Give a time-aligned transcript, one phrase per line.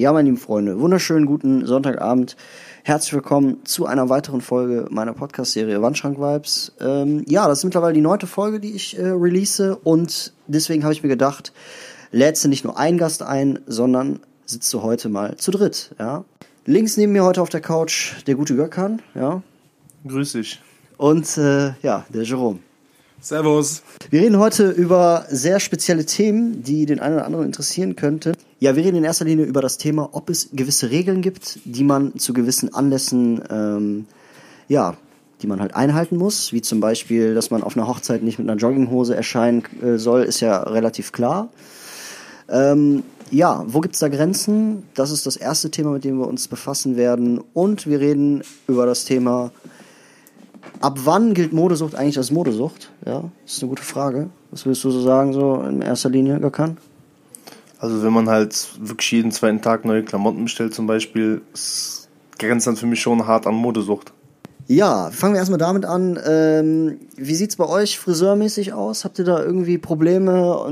[0.00, 2.34] Ja, meine lieben Freunde, wunderschönen guten Sonntagabend.
[2.84, 6.72] Herzlich willkommen zu einer weiteren Folge meiner Podcast-Serie Wandschrank Vibes.
[6.80, 10.94] Ähm, ja, das ist mittlerweile die neunte Folge, die ich äh, release und deswegen habe
[10.94, 11.52] ich mir gedacht,
[12.12, 15.94] lädst du nicht nur einen Gast ein, sondern sitzt du heute mal zu dritt.
[15.98, 16.24] Ja?
[16.64, 19.42] Links neben mir heute auf der Couch der gute Gökhan, ja.
[20.08, 20.62] Grüß dich.
[20.96, 22.60] Und äh, ja, der Jerome.
[23.20, 23.82] Servus.
[24.08, 28.32] Wir reden heute über sehr spezielle Themen, die den einen oder anderen interessieren könnte.
[28.60, 31.84] Ja, wir reden in erster Linie über das Thema, ob es gewisse Regeln gibt, die
[31.84, 34.06] man zu gewissen Anlässen, ähm,
[34.68, 34.96] ja,
[35.42, 38.48] die man halt einhalten muss, wie zum Beispiel, dass man auf einer Hochzeit nicht mit
[38.48, 41.50] einer Jogginghose erscheinen äh, soll, ist ja relativ klar.
[42.48, 44.82] Ähm, ja, wo gibt's da Grenzen?
[44.94, 47.40] Das ist das erste Thema, mit dem wir uns befassen werden.
[47.54, 49.52] Und wir reden über das Thema
[50.80, 52.90] Ab wann gilt Modesucht eigentlich als Modesucht?
[53.04, 54.30] Ja, das ist eine gute Frage.
[54.50, 56.78] Was willst du so sagen, so in erster Linie, Gökhan?
[57.78, 61.42] Also wenn man halt wirklich jeden zweiten Tag neue Klamotten bestellt zum Beispiel,
[62.38, 64.12] grenzt dann für mich schon hart an Modesucht.
[64.70, 66.16] Ja, fangen wir erstmal damit an.
[66.24, 69.04] Ähm, wie sieht's bei euch friseurmäßig aus?
[69.04, 70.64] Habt ihr da irgendwie Probleme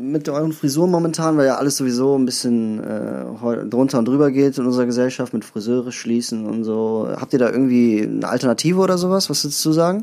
[0.00, 3.24] mit euren Frisuren momentan, weil ja alles sowieso ein bisschen äh,
[3.66, 7.06] drunter und drüber geht in unserer Gesellschaft mit Friseure schließen und so.
[7.20, 9.30] Habt ihr da irgendwie eine Alternative oder sowas?
[9.30, 10.02] Was würdest du sagen?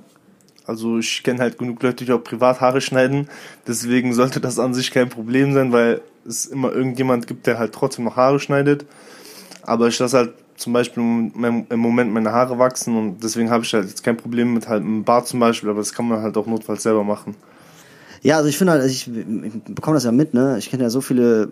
[0.66, 3.28] Also ich kenne halt genug Leute, die auch privat Haare schneiden.
[3.68, 7.74] Deswegen sollte das an sich kein Problem sein, weil es immer irgendjemand gibt, der halt
[7.74, 8.86] trotzdem noch Haare schneidet.
[9.64, 10.34] Aber ich lasse halt
[10.64, 14.54] zum Beispiel im Moment meine Haare wachsen und deswegen habe ich halt jetzt kein Problem
[14.54, 17.36] mit halt einem Bart zum Beispiel, aber das kann man halt auch notfalls selber machen.
[18.22, 20.56] Ja, also ich finde halt, also ich, ich bekomme das ja mit, ne?
[20.58, 21.52] Ich kenne ja so viele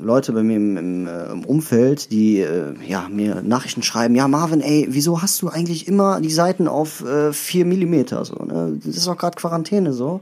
[0.00, 4.28] Leute bei mir im, im, äh, im Umfeld, die äh, ja mir Nachrichten schreiben, ja
[4.28, 8.78] Marvin, ey, wieso hast du eigentlich immer die Seiten auf äh, 4 Millimeter so, ne?
[8.84, 10.20] Das ist doch gerade Quarantäne so.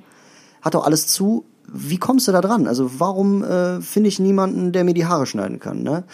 [0.62, 1.44] Hat doch alles zu.
[1.70, 2.66] Wie kommst du da dran?
[2.66, 6.04] Also warum äh, finde ich niemanden, der mir die Haare schneiden kann, ne?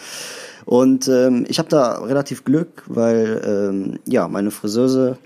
[0.69, 5.17] Und ähm, ich habe da relativ Glück, weil ähm, ja meine Friseuse,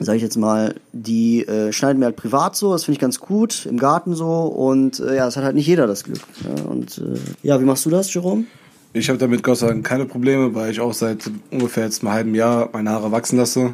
[0.00, 3.20] sage ich jetzt mal, die äh, schneiden mir halt privat so, das finde ich ganz
[3.20, 6.22] gut, im Garten so und äh, ja, das hat halt nicht jeder das Glück.
[6.42, 8.44] Ja, und äh, ja, wie machst du das, Jerome?
[8.94, 12.14] Ich habe damit Gott sei Dank keine Probleme, weil ich auch seit ungefähr jetzt einem
[12.14, 13.72] halben Jahr meine Haare wachsen lasse.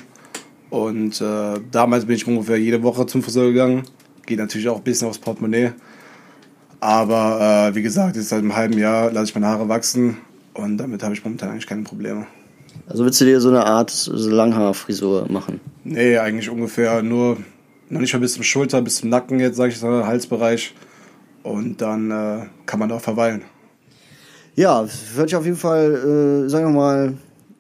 [0.68, 3.84] Und äh, damals bin ich ungefähr jede Woche zum Friseur gegangen.
[4.26, 5.74] Geht natürlich auch ein bisschen aufs Portemonnaie.
[6.80, 10.16] Aber äh, wie gesagt, jetzt seit einem halben Jahr lasse ich meine Haare wachsen
[10.58, 12.26] und damit habe ich momentan eigentlich keine Probleme.
[12.88, 15.60] Also willst du dir so eine Art so Langhaarfrisur machen?
[15.84, 17.36] Nee, eigentlich ungefähr nur,
[17.88, 20.74] noch nicht mal bis zum Schulter, bis zum Nacken jetzt, sage ich so, Halsbereich.
[21.44, 23.42] Und dann äh, kann man da verweilen.
[24.56, 27.14] Ja, hört sich auf jeden Fall, äh, sagen wir mal,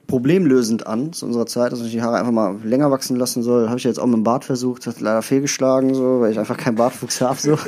[0.08, 3.68] problemlösend an zu unserer Zeit, dass ich die Haare einfach mal länger wachsen lassen soll.
[3.68, 6.56] Habe ich jetzt auch mit dem Bart versucht, hat leider fehlgeschlagen, so, weil ich einfach
[6.56, 7.38] keinen Bartwuchs habe.
[7.38, 7.58] So.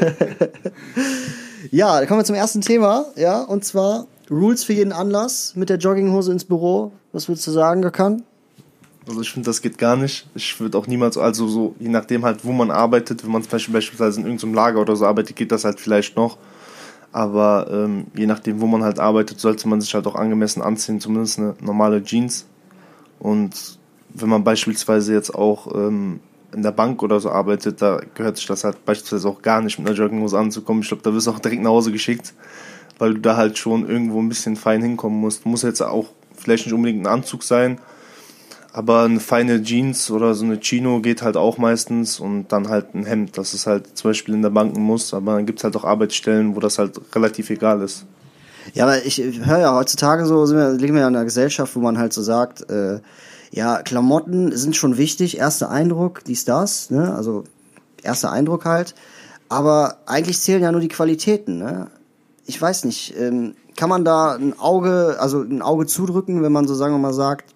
[1.70, 5.70] ja, dann kommen wir zum ersten Thema, ja, und zwar Rules für jeden Anlass mit
[5.70, 6.92] der Jogginghose ins Büro.
[7.12, 8.22] Was würdest du sagen, Gökhan?
[9.08, 10.28] Also ich finde, das geht gar nicht.
[10.34, 13.50] Ich würde auch niemals, also so, je nachdem halt, wo man arbeitet, wenn man zum
[13.50, 16.38] Beispiel beispielsweise in irgendeinem Lager oder so arbeitet, geht das halt vielleicht noch.
[17.10, 21.00] Aber ähm, je nachdem, wo man halt arbeitet, sollte man sich halt auch angemessen anziehen,
[21.00, 22.46] zumindest eine normale Jeans.
[23.18, 23.78] Und
[24.10, 26.20] wenn man beispielsweise jetzt auch ähm,
[26.54, 29.78] in der Bank oder so arbeitet, da gehört sich das halt beispielsweise auch gar nicht
[29.78, 30.82] mit einer Jogginghose anzukommen.
[30.82, 32.32] Ich glaube, da wirst du auch direkt nach Hause geschickt
[33.00, 35.46] weil du da halt schon irgendwo ein bisschen fein hinkommen musst.
[35.46, 36.06] Muss jetzt auch
[36.36, 37.80] vielleicht nicht unbedingt ein Anzug sein,
[38.72, 42.94] aber eine feine Jeans oder so eine Chino geht halt auch meistens und dann halt
[42.94, 43.36] ein Hemd.
[43.36, 45.84] Das ist halt zum Beispiel in der Bank Muss, aber dann gibt es halt auch
[45.84, 48.04] Arbeitsstellen, wo das halt relativ egal ist.
[48.74, 51.80] Ja, aber ich höre ja heutzutage so, wir, leben wir ja in einer Gesellschaft, wo
[51.80, 53.00] man halt so sagt, äh,
[53.50, 57.14] ja, Klamotten sind schon wichtig, erster Eindruck, dies, das, ne?
[57.14, 57.44] Also
[58.02, 58.94] erster Eindruck halt.
[59.48, 61.88] Aber eigentlich zählen ja nur die Qualitäten, ne?
[62.50, 66.66] Ich weiß nicht, ähm, kann man da ein Auge, also ein Auge zudrücken, wenn man
[66.66, 67.54] so sagen wir mal sagt,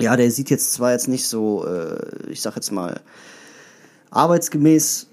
[0.00, 3.00] ja, der sieht jetzt zwar jetzt nicht so, äh, ich sag jetzt mal,
[4.10, 5.08] arbeitsgemäß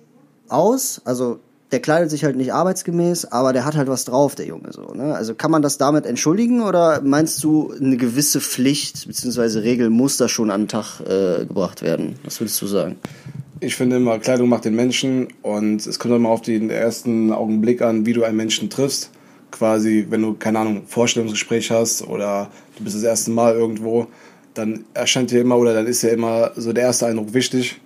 [0.50, 1.40] aus, also
[1.72, 4.94] der kleidet sich halt nicht arbeitsgemäß, aber der hat halt was drauf, der Junge so.
[4.94, 5.16] Ne?
[5.16, 9.60] Also kann man das damit entschuldigen oder meinst du, eine gewisse Pflicht bzw.
[9.60, 12.20] Regel muss da schon an den Tag äh, gebracht werden?
[12.24, 12.98] Was würdest du sagen?
[13.60, 17.82] Ich finde immer, Kleidung macht den Menschen und es kommt immer auf den ersten Augenblick
[17.82, 19.10] an, wie du einen Menschen triffst.
[19.50, 24.08] Quasi, wenn du, keine Ahnung, Vorstellungsgespräch hast oder du bist das erste Mal irgendwo,
[24.54, 27.82] dann erscheint dir immer oder dann ist ja immer so der erste Eindruck wichtig.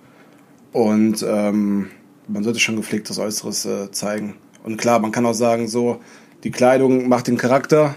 [0.72, 1.90] Und ähm,
[2.28, 4.34] man sollte schon gepflegtes Äußeres äh, zeigen.
[4.64, 6.00] Und klar, man kann auch sagen, so,
[6.44, 7.94] die Kleidung macht den Charakter.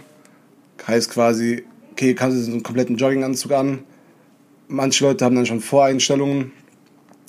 [0.87, 3.79] Heißt quasi, okay, kannst du so einen kompletten Jogginganzug an.
[4.67, 6.51] Manche Leute haben dann schon Voreinstellungen,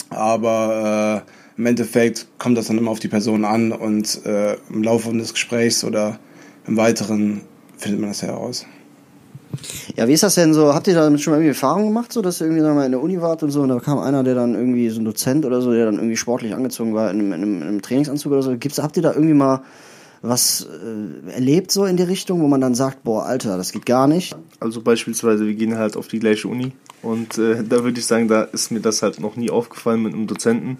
[0.09, 4.83] aber äh, im Endeffekt kommt das dann immer auf die Person an und äh, im
[4.83, 6.19] Laufe des Gesprächs oder
[6.67, 7.41] im Weiteren
[7.77, 8.65] findet man das heraus.
[9.95, 10.73] Ja, wie ist das denn so?
[10.73, 13.01] Habt ihr damit schon mal irgendwie Erfahrungen gemacht, so dass ihr irgendwie mal in der
[13.01, 15.61] Uni wart und so und da kam einer, der dann irgendwie so ein Dozent oder
[15.61, 18.57] so, der dann irgendwie sportlich angezogen war in einem, in in einem Trainingsanzug oder so.
[18.57, 19.61] Gibt's, habt ihr da irgendwie mal
[20.21, 23.85] was äh, erlebt so in die Richtung, wo man dann sagt, boah, Alter, das geht
[23.85, 24.35] gar nicht?
[24.59, 26.71] Also beispielsweise, wir gehen halt auf die gleiche Uni
[27.01, 30.13] und äh, da würde ich sagen, da ist mir das halt noch nie aufgefallen mit
[30.13, 30.77] einem Dozenten.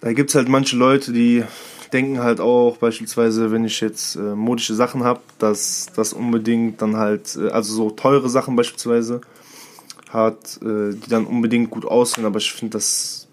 [0.00, 1.44] Da gibt's halt manche Leute, die
[1.92, 6.96] denken halt auch beispielsweise, wenn ich jetzt äh, modische Sachen habe, dass das unbedingt dann
[6.96, 9.20] halt, äh, also so teure Sachen beispielsweise,
[10.10, 13.28] hat, äh, die dann unbedingt gut aussehen, aber ich finde, dass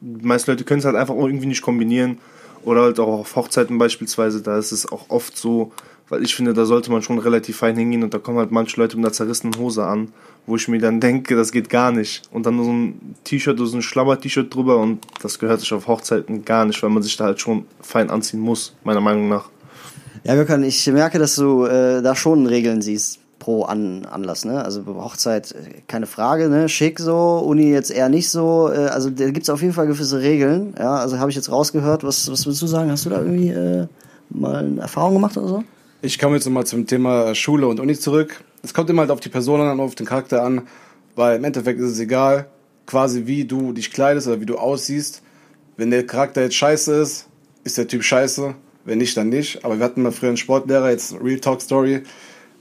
[0.00, 2.18] die meisten Leute können es halt einfach irgendwie nicht kombinieren
[2.64, 5.72] oder halt auch auf Hochzeiten beispielsweise, da ist es auch oft so,
[6.08, 8.80] weil ich finde, da sollte man schon relativ fein hingehen und da kommen halt manche
[8.80, 10.12] Leute mit einer zerrissenen Hose an,
[10.46, 12.22] wo ich mir dann denke, das geht gar nicht.
[12.30, 15.72] Und dann nur so ein T-Shirt oder so ein Schlabber-T-Shirt drüber und das gehört sich
[15.72, 19.28] auf Hochzeiten gar nicht, weil man sich da halt schon fein anziehen muss, meiner Meinung
[19.28, 19.48] nach.
[20.24, 24.64] Ja, Gökhan, ich merke, dass du äh, da schon Regeln siehst pro An Anlass, ne?
[24.64, 26.70] Also Hochzeit, äh, keine Frage, ne?
[26.70, 28.70] Schick so, Uni jetzt eher nicht so.
[28.72, 30.74] Äh, also da gibt's auf jeden Fall gewisse Regeln.
[30.78, 32.04] Ja, also habe ich jetzt rausgehört.
[32.04, 32.90] Was, was willst du sagen?
[32.90, 33.86] Hast du da irgendwie äh,
[34.30, 35.64] mal eine Erfahrung gemacht oder so?
[36.00, 38.42] Ich komme jetzt nochmal zum Thema Schule und Uni zurück.
[38.62, 40.62] Es kommt immer halt auf die Person an, auf den Charakter an,
[41.14, 42.46] weil im Endeffekt ist es egal,
[42.86, 45.20] quasi wie du dich kleidest oder wie du aussiehst.
[45.76, 47.26] Wenn der Charakter jetzt scheiße ist,
[47.62, 48.54] ist der Typ scheiße.
[48.86, 49.66] Wenn nicht, dann nicht.
[49.66, 52.04] Aber wir hatten mal früher einen Sportlehrer, jetzt Real Talk Story.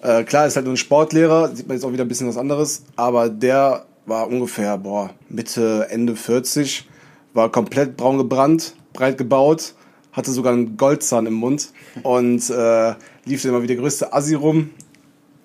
[0.03, 2.35] Äh, klar, ist halt nur ein Sportlehrer, sieht man jetzt auch wieder ein bisschen was
[2.35, 2.83] anderes.
[2.97, 6.89] Aber der war ungefähr, boah, Mitte, Ende 40,
[7.33, 9.75] war komplett braun gebrannt, breit gebaut,
[10.11, 11.69] hatte sogar einen Goldzahn im Mund
[12.03, 14.71] und äh, lief immer wie der größte Assi rum.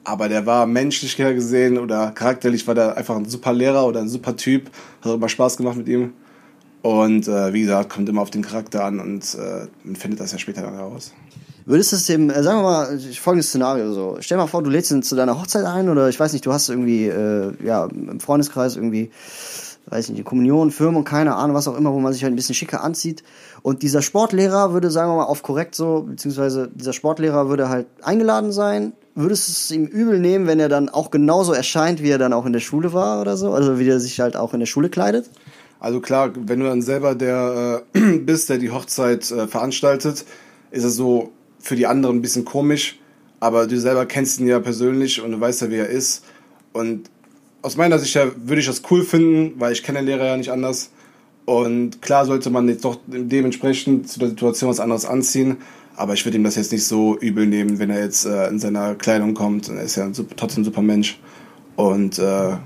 [0.03, 4.09] Aber der war menschlich gesehen oder charakterlich war der einfach ein super Lehrer oder ein
[4.09, 4.71] super Typ.
[5.03, 6.15] Hat auch immer Spaß gemacht mit ihm.
[6.83, 10.33] Und äh, wie gesagt, kommt immer auf den Charakter an und äh, man findet das
[10.33, 11.13] ja später dann heraus.
[11.69, 14.17] Würdest du es dem, äh, sagen wir mal, folgendes Szenario so.
[14.21, 16.53] Stell mal vor, du lädst ihn zu deiner Hochzeit ein oder ich weiß nicht, du
[16.55, 19.11] hast irgendwie, äh, ja, im Freundeskreis irgendwie,
[19.85, 22.37] weiß nicht, die Kommunion, Firmen, keine Ahnung, was auch immer, wo man sich halt ein
[22.37, 23.23] bisschen schicker anzieht.
[23.61, 27.87] Und dieser Sportlehrer würde, sagen wir mal, auf korrekt so, beziehungsweise dieser Sportlehrer würde halt
[28.03, 28.95] eingeladen sein.
[29.15, 32.33] Würdest du es ihm übel nehmen, wenn er dann auch genauso erscheint, wie er dann
[32.33, 33.53] auch in der Schule war oder so?
[33.53, 35.29] Also wie er sich halt auch in der Schule kleidet?
[35.81, 40.25] Also klar, wenn du dann selber der äh, bist, der die Hochzeit äh, veranstaltet,
[40.71, 42.99] ist es so für die anderen ein bisschen komisch,
[43.41, 46.25] aber du selber kennst ihn ja persönlich und du weißt ja, wie er ist.
[46.73, 47.11] Und
[47.63, 50.37] aus meiner Sicht her würde ich das cool finden, weil ich kenne den Lehrer ja
[50.37, 50.91] nicht anders.
[51.45, 55.57] Und klar sollte man jetzt doch dementsprechend zu der Situation was anderes anziehen,
[55.97, 58.59] aber ich würde ihm das jetzt nicht so übel nehmen, wenn er jetzt äh, in
[58.59, 59.69] seiner Kleidung kommt.
[59.69, 61.19] Er ist ja ein trotzdem ein super Mensch.
[61.75, 62.57] Und äh,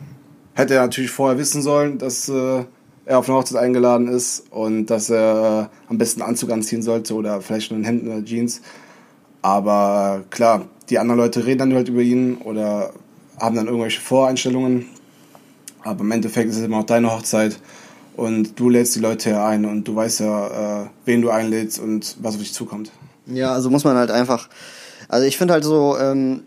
[0.54, 2.64] hätte er natürlich vorher wissen sollen, dass äh,
[3.04, 6.82] er auf eine Hochzeit eingeladen ist und dass er äh, am besten einen Anzug anziehen
[6.82, 8.60] sollte oder vielleicht nur ein Hemd oder Jeans.
[9.42, 12.92] Aber klar, die anderen Leute reden dann halt über ihn oder
[13.40, 14.86] haben dann irgendwelche Voreinstellungen.
[15.82, 17.58] Aber im Endeffekt ist es immer auch deine Hochzeit
[18.16, 21.80] und du lädst die Leute ja ein und du weißt ja, äh, wen du einlädst
[21.80, 22.92] und was auf dich zukommt.
[23.26, 24.48] Ja, also muss man halt einfach,
[25.08, 26.44] also ich finde halt so, ähm,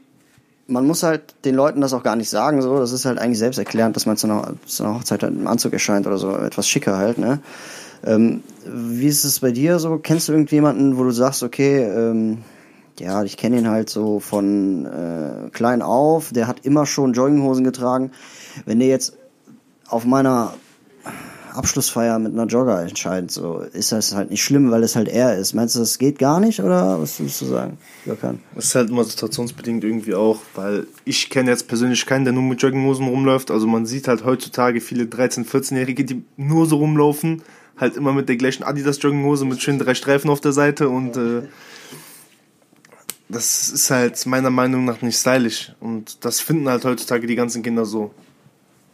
[0.67, 3.39] man muss halt den Leuten das auch gar nicht sagen, so, das ist halt eigentlich
[3.39, 6.67] selbsterklärend, dass man zu einer, zu einer Hochzeit halt im Anzug erscheint oder so, etwas
[6.67, 7.39] schicker halt, ne.
[8.03, 9.97] Ähm, wie ist es bei dir so?
[9.97, 12.39] Kennst du irgendjemanden, wo du sagst, okay, ähm,
[12.99, 17.63] ja, ich kenne ihn halt so von äh, klein auf, der hat immer schon Jogginghosen
[17.63, 18.11] getragen.
[18.65, 19.17] Wenn der jetzt
[19.87, 20.53] auf meiner
[21.55, 25.37] Abschlussfeier mit einer Jogger entscheidet, so ist das halt nicht schlimm, weil es halt er
[25.37, 25.53] ist.
[25.53, 28.39] Meinst du, das geht gar nicht oder was würdest du sagen, Jörkan?
[28.55, 32.43] Das ist halt immer situationsbedingt irgendwie auch, weil ich kenne jetzt persönlich keinen, der nur
[32.43, 33.51] mit Jogginghosen rumläuft.
[33.51, 37.41] Also man sieht halt heutzutage viele 13-, 14-Jährige, die nur so rumlaufen,
[37.77, 41.17] halt immer mit der gleichen Adidas Jogginghose mit schönen drei Streifen auf der Seite und
[41.17, 41.43] äh,
[43.27, 45.73] das ist halt meiner Meinung nach nicht stylisch.
[45.79, 48.13] Und das finden halt heutzutage die ganzen Kinder so.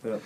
[0.04, 0.18] Ja.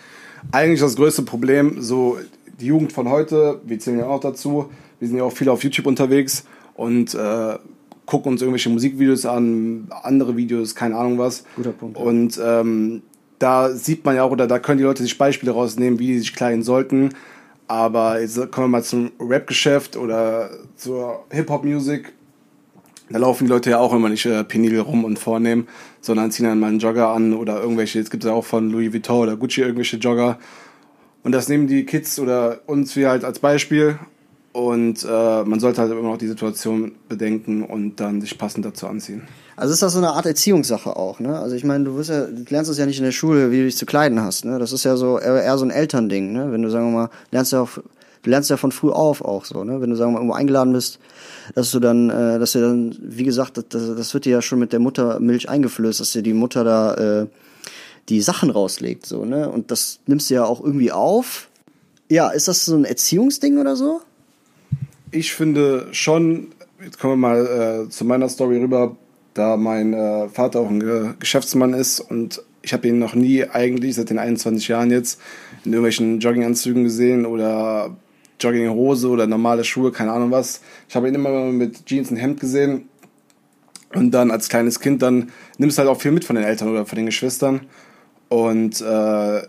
[0.52, 2.18] Eigentlich das größte Problem, so
[2.60, 5.64] die Jugend von heute, wir zählen ja auch dazu, wir sind ja auch viel auf
[5.64, 7.58] YouTube unterwegs und äh,
[8.06, 11.44] gucken uns irgendwelche Musikvideos an, andere Videos, keine Ahnung was.
[11.56, 11.98] Guter Punkt.
[11.98, 13.02] Und ähm,
[13.40, 16.20] da sieht man ja auch, oder da können die Leute sich Beispiele rausnehmen, wie die
[16.20, 17.10] sich kleiden sollten.
[17.68, 22.14] Aber jetzt kommen wir mal zum Rap-Geschäft oder zur Hip-Hop-Musik
[23.10, 25.68] da laufen die Leute ja auch immer nicht äh, penibel rum und vornehmen,
[26.02, 28.70] sondern ziehen dann mal einen Jogger an oder irgendwelche, jetzt gibt es ja auch von
[28.72, 30.40] Louis Vuitton oder Gucci irgendwelche Jogger.
[31.24, 34.00] Und das nehmen die Kids oder uns wir halt als Beispiel.
[34.54, 38.88] Und äh, man sollte halt immer noch die Situation bedenken und dann sich passend dazu
[38.88, 39.24] anziehen.
[39.58, 41.38] Also ist das so eine Art Erziehungssache auch, ne?
[41.38, 43.58] Also ich meine, du wirst ja, du lernst es ja nicht in der Schule, wie
[43.58, 44.58] du dich zu kleiden hast, ne?
[44.58, 46.52] Das ist ja so eher, eher so ein Elternding, ne?
[46.52, 47.80] Wenn du sagen wir mal, lernst ja auch
[48.26, 49.82] Du lernst ja von früh auf auch so, ne?
[49.82, 50.98] Wenn du sagen wir mal irgendwo eingeladen bist,
[51.54, 54.60] dass du dann, äh, dass du dann, wie gesagt, das, das wird dir ja schon
[54.60, 57.28] mit der Muttermilch eingeflößt, dass dir die Mutter da äh,
[58.10, 59.50] die Sachen rauslegt, so, ne?
[59.50, 61.50] Und das nimmst du ja auch irgendwie auf.
[62.10, 64.02] Ja, ist das so ein Erziehungsding oder so?
[65.12, 66.50] Ich finde schon,
[66.84, 68.96] jetzt kommen wir mal äh, zu meiner Story rüber,
[69.34, 73.44] da mein äh, Vater auch ein Ge Geschäftsmann ist und ich habe ihn noch nie
[73.44, 75.20] eigentlich seit den 21 Jahren jetzt
[75.64, 77.96] in irgendwelchen Jogginganzügen gesehen oder
[78.40, 80.62] Jogginghose oder normale Schuhe, keine Ahnung was.
[80.88, 82.90] Ich habe ihn immer mit Jeans und Hemd gesehen.
[83.94, 86.70] Und dann als kleines Kind, dann nimmst du halt auch viel mit von den Eltern
[86.70, 87.62] oder von den Geschwistern.
[88.28, 89.42] Und äh,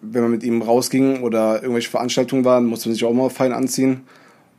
[0.00, 3.52] wenn man mit ihm rausging oder irgendwelche Veranstaltungen waren, musste man sich auch mal fein
[3.52, 4.02] anziehen.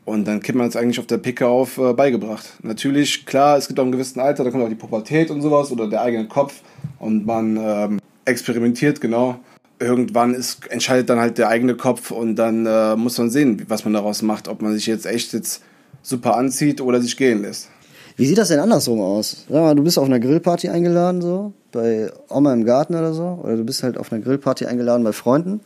[0.06, 2.46] Und dann kriegt man es eigentlich auf der Picke auf äh, beigebracht.
[2.62, 5.72] Natürlich, klar, es gibt auch ein gewissen Alter, da kommt auch die Pubertät und sowas
[5.72, 6.62] oder der eigene Kopf
[7.00, 9.40] und man ähm, experimentiert, genau.
[9.80, 13.84] Irgendwann ist, entscheidet dann halt der eigene Kopf und dann äh, muss man sehen, was
[13.84, 15.62] man daraus macht, ob man sich jetzt echt jetzt
[16.02, 17.70] super anzieht oder sich gehen lässt.
[18.18, 19.46] Wie sieht das denn andersrum aus?
[19.50, 23.42] Sag mal, du bist auf einer Grillparty eingeladen, so, bei Oma im Garten oder so,
[23.44, 25.60] oder du bist halt auf einer Grillparty eingeladen bei Freunden.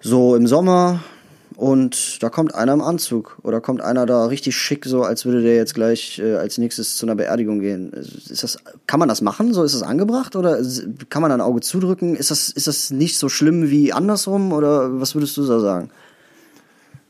[0.00, 1.00] So im Sommer,
[1.58, 5.42] und da kommt einer im Anzug oder kommt einer da richtig schick, so als würde
[5.42, 7.90] der jetzt gleich äh, als nächstes zu einer Beerdigung gehen.
[7.90, 9.52] Ist das, kann man das machen?
[9.52, 10.62] So ist das angebracht oder
[11.08, 12.14] kann man ein Auge zudrücken?
[12.14, 15.90] Ist das, ist das nicht so schlimm wie andersrum oder was würdest du da sagen?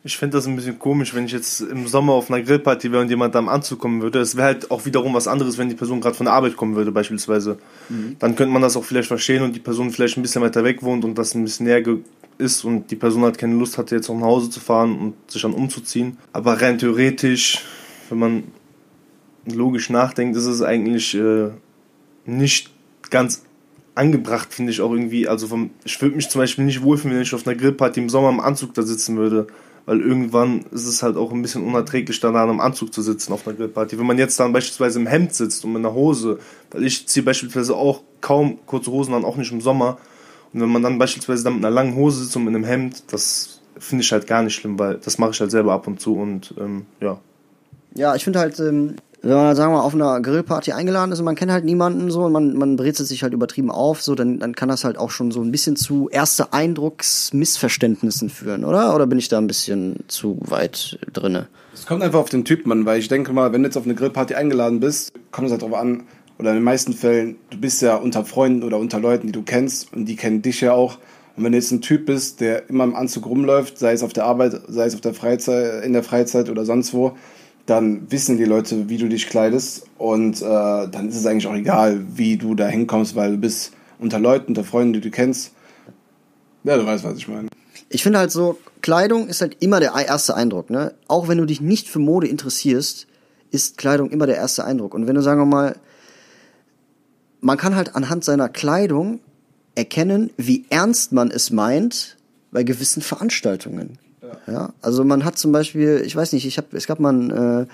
[0.03, 3.03] Ich finde das ein bisschen komisch, wenn ich jetzt im Sommer auf einer Grillparty wäre
[3.03, 4.21] und jemand da im Anzug kommen würde.
[4.21, 6.75] Es wäre halt auch wiederum was anderes, wenn die Person gerade von der Arbeit kommen
[6.75, 7.59] würde, beispielsweise.
[7.91, 8.17] Mhm.
[8.19, 10.83] Dann könnte man das auch vielleicht verstehen und die Person vielleicht ein bisschen weiter weg
[10.83, 11.83] wohnt und das ein bisschen näher
[12.39, 15.31] ist und die Person halt keine Lust hatte, jetzt auch nach Hause zu fahren und
[15.31, 16.17] sich dann umzuziehen.
[16.33, 17.65] Aber rein theoretisch,
[18.09, 18.45] wenn man
[19.47, 21.51] logisch nachdenkt, ist es eigentlich äh,
[22.27, 22.71] nicht
[23.11, 23.43] ganz
[23.95, 25.29] angebracht, finde ich auch irgendwie.
[25.29, 28.09] Also vom, ich würde mich zum Beispiel nicht wohlfühlen, wenn ich auf einer Grillparty im
[28.09, 29.49] Sommer im Anzug da sitzen würde.
[29.87, 33.33] Weil irgendwann ist es halt auch ein bisschen unerträglich, da in einem Anzug zu sitzen
[33.33, 33.99] auf einer Grillparty.
[33.99, 36.39] Wenn man jetzt dann beispielsweise im Hemd sitzt und mit einer Hose,
[36.71, 39.97] weil ich ziehe beispielsweise auch kaum kurze Hosen an, auch nicht im Sommer,
[40.53, 43.05] und wenn man dann beispielsweise dann mit einer langen Hose sitzt und mit einem Hemd,
[43.13, 46.01] das finde ich halt gar nicht schlimm, weil das mache ich halt selber ab und
[46.01, 47.19] zu und ähm, ja.
[47.95, 51.19] Ja, ich finde halt, ähm, wenn man, sagen wir mal, auf einer Grillparty eingeladen ist
[51.19, 54.15] und man kennt halt niemanden so und man, man brezelt sich halt übertrieben auf, so,
[54.15, 58.95] dann, dann kann das halt auch schon so ein bisschen zu erste Eindrucksmissverständnissen führen, oder?
[58.95, 61.49] Oder bin ich da ein bisschen zu weit drinne?
[61.75, 63.85] Es kommt einfach auf den Typ an, weil ich denke mal, wenn du jetzt auf
[63.85, 66.05] eine Grillparty eingeladen bist, kommt es halt darauf an,
[66.39, 69.43] oder in den meisten Fällen, du bist ja unter Freunden oder unter Leuten, die du
[69.43, 70.99] kennst und die kennen dich ja auch.
[71.37, 74.13] Und wenn du jetzt ein Typ bist, der immer im Anzug rumläuft, sei es auf
[74.13, 77.17] der Arbeit, sei es auf der Freizeit, in der Freizeit oder sonst wo,
[77.67, 81.55] dann wissen die Leute, wie du dich kleidest und äh, dann ist es eigentlich auch
[81.55, 85.53] egal, wie du da hinkommst, weil du bist unter Leuten, unter Freunden, die du kennst.
[86.65, 87.49] Ja, du weißt, was ich meine.
[87.91, 90.95] Ich finde halt so, Kleidung ist halt immer der erste Eindruck, ne?
[91.09, 93.07] Auch wenn du dich nicht für Mode interessierst,
[93.51, 94.95] ist Kleidung immer der erste Eindruck.
[94.95, 95.77] Und wenn du, sagen wir mal,
[97.41, 99.21] man kann halt anhand seiner Kleidung
[99.75, 102.17] erkennen, wie ernst man es meint
[102.51, 103.99] bei gewissen Veranstaltungen.
[104.23, 104.53] Ja.
[104.53, 104.73] ja?
[104.83, 107.67] Also man hat zum Beispiel, ich weiß nicht, ich habe, es gab mal ein, äh,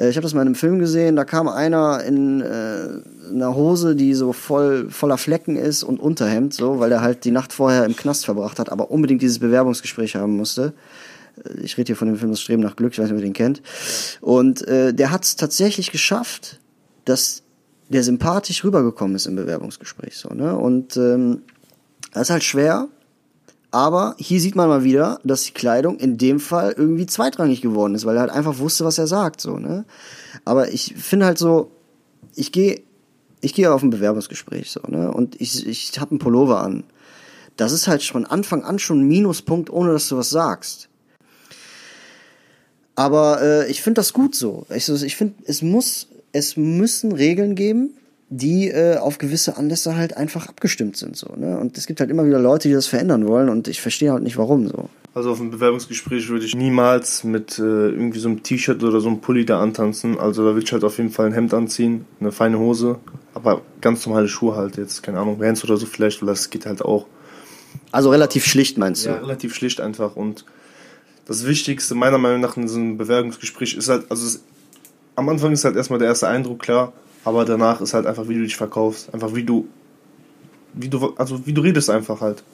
[0.00, 2.88] äh ich habe das mal in einem Film gesehen, da kam einer in äh,
[3.30, 7.30] einer Hose, die so voll voller Flecken ist und Unterhemd, so, weil er halt die
[7.30, 10.72] Nacht vorher im Knast verbracht hat, aber unbedingt dieses Bewerbungsgespräch haben musste.
[11.44, 13.18] Äh, ich rede hier von dem Film Das Streben nach Glück, ich weiß nicht, ob
[13.18, 13.60] ihr den kennt.
[14.20, 16.58] Und äh, der hat es tatsächlich geschafft,
[17.04, 17.42] dass
[17.88, 20.16] der sympathisch rübergekommen ist im Bewerbungsgespräch.
[20.16, 20.56] So, ne?
[20.56, 21.42] Und ähm,
[22.12, 22.88] das ist halt schwer,
[23.70, 27.94] aber hier sieht man mal wieder, dass die Kleidung in dem Fall irgendwie zweitrangig geworden
[27.94, 29.40] ist, weil er halt einfach wusste, was er sagt.
[29.40, 29.84] So, ne?
[30.44, 31.70] Aber ich finde halt so,
[32.34, 32.82] ich gehe
[33.40, 35.12] ich gehe auf ein Bewerbungsgespräch so, ne?
[35.12, 36.84] Und ich, ich habe einen Pullover an.
[37.56, 40.88] Das ist halt von Anfang an schon ein Minuspunkt, ohne dass du was sagst.
[42.94, 44.66] Aber äh, ich finde das gut so.
[44.70, 47.90] Ich, ich finde, es muss es müssen Regeln geben,
[48.30, 51.16] die äh, auf gewisse Anlässe halt einfach abgestimmt sind.
[51.16, 51.58] So, ne?
[51.58, 54.22] Und es gibt halt immer wieder Leute, die das verändern wollen und ich verstehe halt
[54.22, 54.90] nicht warum so.
[55.14, 59.08] Also auf einem Bewerbungsgespräch würde ich niemals mit äh, irgendwie so einem T-Shirt oder so
[59.08, 60.18] einem Pulli da antanzen.
[60.18, 62.98] Also da würde ich halt auf jeden Fall ein Hemd anziehen, eine feine Hose,
[63.34, 66.66] aber ganz normale Schuhe halt jetzt, keine Ahnung, Vans oder so vielleicht, weil das geht
[66.66, 67.06] halt auch.
[67.90, 69.10] Also relativ schlicht meinst du?
[69.10, 70.44] Ja, relativ schlicht einfach und
[71.26, 74.44] das Wichtigste meiner Meinung nach in so einem Bewerbungsgespräch ist halt, also es
[75.18, 76.92] am Anfang ist halt erstmal der erste Eindruck klar,
[77.24, 79.66] aber danach ist halt einfach, wie du dich verkaufst, einfach wie du,
[80.74, 82.44] wie du, also wie du redest einfach halt.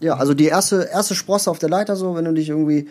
[0.00, 2.88] Ja, also die erste, erste Sprosse auf der Leiter so, wenn du dich irgendwie,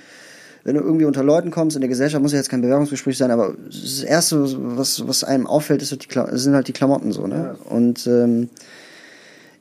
[0.63, 3.31] wenn du irgendwie unter Leuten kommst in der Gesellschaft, muss ja jetzt kein Bewerbungsgespräch sein,
[3.31, 6.07] aber das erste, was, was einem auffällt, ist halt
[6.39, 7.57] sind halt die Klamotten so, ne?
[7.59, 7.69] Ja.
[7.69, 8.49] Und ähm,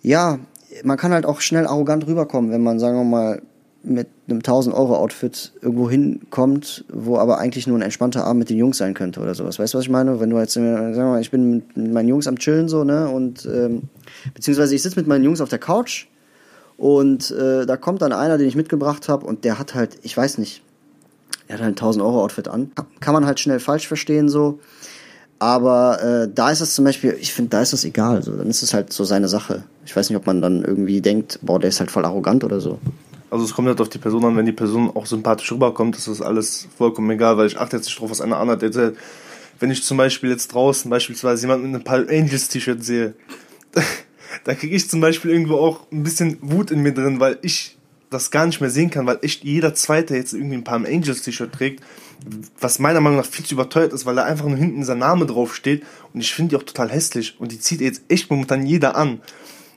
[0.01, 0.39] ja,
[0.85, 3.43] man kann halt auch schnell arrogant rüberkommen, wenn man, sagen wir mal,
[3.85, 8.51] mit einem 1000 Euro Outfit irgendwo hinkommt, wo aber eigentlich nur ein entspannter Abend mit
[8.51, 9.59] den Jungs sein könnte oder sowas.
[9.59, 10.21] Weißt du, was ich meine?
[10.21, 13.09] Wenn du jetzt, sagen wir mal, ich bin mit meinen Jungs am Chillen so, ne,
[13.09, 13.83] und ähm,
[14.35, 16.07] beziehungsweise ich sitze mit meinen Jungs auf der Couch
[16.77, 20.17] und äh, da kommt dann einer, den ich mitgebracht habe und der hat halt, ich
[20.17, 20.63] weiß nicht,
[21.47, 22.73] er hat halt ein 1000 Euro Outfit an.
[23.01, 24.61] Kann man halt schnell falsch verstehen so.
[25.39, 28.23] Aber äh, da ist es zum Beispiel, ich finde, da ist es egal.
[28.23, 28.35] So.
[28.35, 29.65] Dann ist es halt so seine Sache.
[29.85, 32.61] Ich weiß nicht, ob man dann irgendwie denkt, boah, der ist halt voll arrogant oder
[32.61, 32.79] so.
[33.35, 36.07] Also es kommt halt auf die Person an, wenn die Person auch sympathisch rüberkommt, ist
[36.07, 38.63] das alles vollkommen egal, weil ich achte jetzt nicht drauf, was einer anhat.
[39.59, 43.15] Wenn ich zum Beispiel jetzt draußen beispielsweise jemanden mit einem Palm Angels T-Shirt sehe,
[44.45, 47.77] da kriege ich zum Beispiel irgendwo auch ein bisschen Wut in mir drin, weil ich
[48.09, 51.23] das gar nicht mehr sehen kann, weil echt jeder Zweite jetzt irgendwie ein Palm Angels
[51.23, 51.83] T-Shirt trägt,
[52.61, 55.27] was meiner Meinung nach viel zu überteuert ist, weil da einfach nur hinten sein Name
[55.27, 58.65] drauf steht und ich finde die auch total hässlich und die zieht jetzt echt momentan
[58.65, 59.23] jeder an.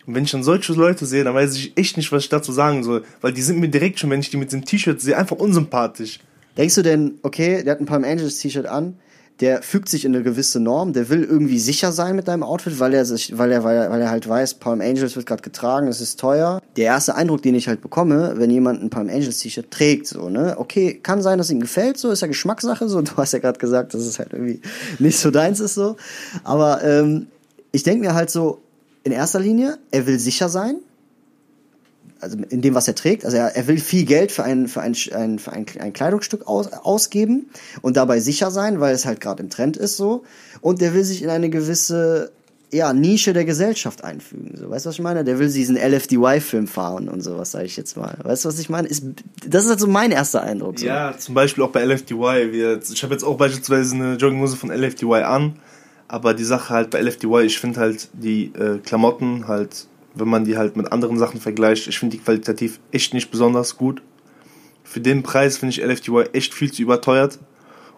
[0.07, 2.53] Und wenn ich dann solche Leute sehe, dann weiß ich echt nicht, was ich dazu
[2.53, 5.17] sagen soll, weil die sind mir direkt schon, wenn ich die mit dem T-Shirt sehe,
[5.17, 6.19] einfach unsympathisch.
[6.57, 8.95] Denkst du denn, okay, der hat ein Palm Angels T-Shirt an,
[9.41, 12.79] der fügt sich in eine gewisse Norm, der will irgendwie sicher sein mit deinem Outfit,
[12.79, 15.43] weil er sich, weil er, weil er, weil er halt weiß, Palm Angels wird gerade
[15.43, 16.61] getragen, es ist teuer.
[16.77, 20.29] Der erste Eindruck, den ich halt bekomme, wenn jemand ein Palm Angels T-Shirt trägt, so,
[20.29, 23.39] ne, okay, kann sein, dass ihm gefällt, so, ist ja Geschmackssache, so, du hast ja
[23.39, 24.61] gerade gesagt, dass es halt irgendwie
[24.99, 25.97] nicht so deins ist, so.
[26.43, 27.27] Aber ähm,
[27.71, 28.61] ich denke mir halt so,
[29.07, 30.75] in erster Linie, er will sicher sein,
[32.19, 33.25] also in dem, was er trägt.
[33.25, 36.47] Also er, er will viel Geld für ein, für ein, ein, für ein, ein Kleidungsstück
[36.47, 37.49] aus, ausgeben
[37.81, 40.23] und dabei sicher sein, weil es halt gerade im Trend ist so.
[40.61, 42.31] Und der will sich in eine gewisse
[42.71, 44.57] ja, Nische der Gesellschaft einfügen.
[44.57, 45.23] So, weißt du, was ich meine?
[45.23, 48.17] Der will diesen LFDY-Film fahren und sowas, sage ich jetzt mal.
[48.21, 48.89] Weißt du, was ich meine?
[48.89, 49.03] Ist,
[49.47, 50.79] das ist halt so mein erster Eindruck.
[50.79, 50.85] So.
[50.85, 52.81] Ja, zum Beispiel auch bei LFDY.
[52.91, 55.53] Ich habe jetzt auch beispielsweise eine Jogginghose von LFDY an,
[56.07, 59.87] aber die Sache halt bei LFDY, ich finde halt die äh, Klamotten halt
[60.19, 61.87] wenn man die halt mit anderen Sachen vergleicht.
[61.87, 64.01] Ich finde die qualitativ echt nicht besonders gut.
[64.83, 67.39] Für den Preis finde ich LFTY echt viel zu überteuert.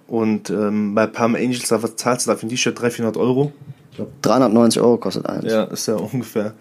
[0.07, 3.53] Und ähm, bei Palm Angels, da zahlst du dafür ein T-Shirt 300, 400 Euro.
[3.91, 5.51] Ich glaube, 390 Euro kostet eins.
[5.51, 6.55] Ja, ist ja ungefähr.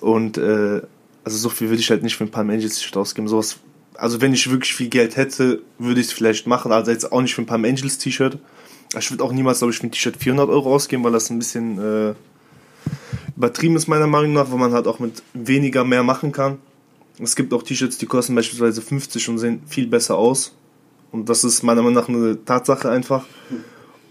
[0.00, 0.80] Und äh,
[1.24, 3.28] also so viel würde ich halt nicht für ein Palm Angels T-Shirt ausgeben.
[3.28, 3.58] Sowas,
[3.94, 6.72] also wenn ich wirklich viel Geld hätte, würde ich es vielleicht machen.
[6.72, 8.38] Also jetzt auch nicht für ein Palm Angels T-Shirt.
[8.96, 11.78] Ich würde auch niemals, glaube ich, ein T-Shirt 400 Euro ausgeben, weil das ein bisschen...
[11.78, 12.14] Äh,
[13.36, 16.58] übertrieben ist meiner Meinung nach, weil man halt auch mit weniger mehr machen kann.
[17.22, 20.54] Es gibt auch T-Shirts, die kosten beispielsweise 50 und sehen viel besser aus.
[21.12, 23.24] Und das ist meiner Meinung nach eine Tatsache einfach.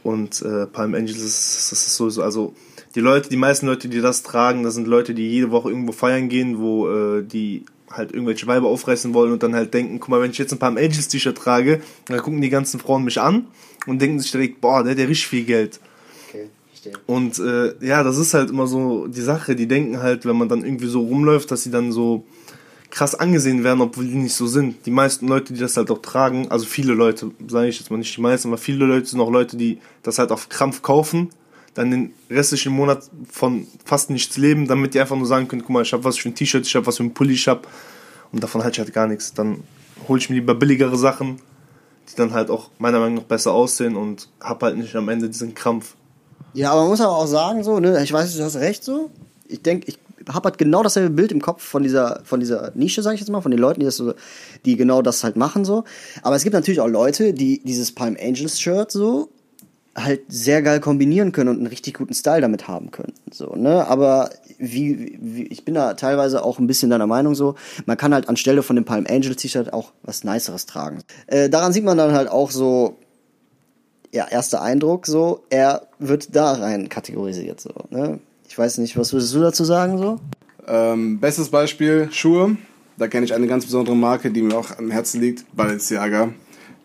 [0.04, 2.54] Und äh, Palm Angels das ist sowieso, also
[2.96, 5.92] die Leute, die meisten Leute, die das tragen, das sind Leute, die jede Woche irgendwo
[5.92, 10.10] feiern gehen, wo äh, die halt irgendwelche Weiber aufreißen wollen und dann halt denken, guck
[10.10, 13.20] mal, wenn ich jetzt ein Palm Angels T-Shirt trage, dann gucken die ganzen Frauen mich
[13.20, 13.48] an
[13.86, 15.80] und denken sich direkt, boah, der hat ja richtig viel Geld.
[17.06, 19.56] Und äh, ja, das ist halt immer so die Sache.
[19.56, 22.24] Die denken halt, wenn man dann irgendwie so rumläuft, dass sie dann so
[22.90, 24.86] krass angesehen werden, obwohl die nicht so sind.
[24.86, 27.98] Die meisten Leute, die das halt auch tragen, also viele Leute, sage ich jetzt mal
[27.98, 31.30] nicht die meisten, aber viele Leute sind auch Leute, die das halt auf Krampf kaufen,
[31.78, 35.70] dann den restlichen Monat von fast nichts leben, damit die einfach nur sagen können, guck
[35.70, 37.62] mal, ich habe was für ein T-Shirt, ich habe was für ein Pulli, ich habe
[38.32, 39.34] und davon halt ich halt gar nichts.
[39.34, 39.64] Dann
[40.08, 41.40] hole ich mir lieber billigere Sachen,
[42.10, 45.30] die dann halt auch meiner Meinung nach besser aussehen und hab halt nicht am Ende
[45.30, 45.96] diesen Krampf.
[46.54, 49.12] Ja, aber man muss aber auch sagen, so, ne, ich weiß, du hast recht so.
[49.48, 53.04] Ich denke, ich habe halt genau dasselbe Bild im Kopf von dieser, von dieser Nische,
[53.04, 54.16] sage ich jetzt mal, von den Leuten, die, das so,
[54.66, 55.84] die genau das halt machen so.
[56.24, 59.30] Aber es gibt natürlich auch Leute, die dieses Palm Angels Shirt so
[59.98, 63.14] halt sehr geil kombinieren können und einen richtig guten Style damit haben können.
[63.32, 63.88] So, ne?
[63.88, 64.30] Aber
[64.60, 67.56] wie, wie, ich bin da teilweise auch ein bisschen deiner Meinung so,
[67.86, 71.00] man kann halt anstelle von dem Palm Angels T-Shirt auch was Niceres tragen.
[71.26, 72.98] Äh, daran sieht man dann halt auch so,
[74.14, 77.74] ja, erster Eindruck so, er wird da rein kategorisiert so.
[77.90, 78.20] Ne?
[78.48, 80.20] Ich weiß nicht, was würdest du dazu sagen so?
[80.68, 82.58] Ähm, bestes Beispiel Schuhe.
[82.98, 86.30] Da kenne ich eine ganz besondere Marke, die mir auch am Herzen liegt, Balenciaga.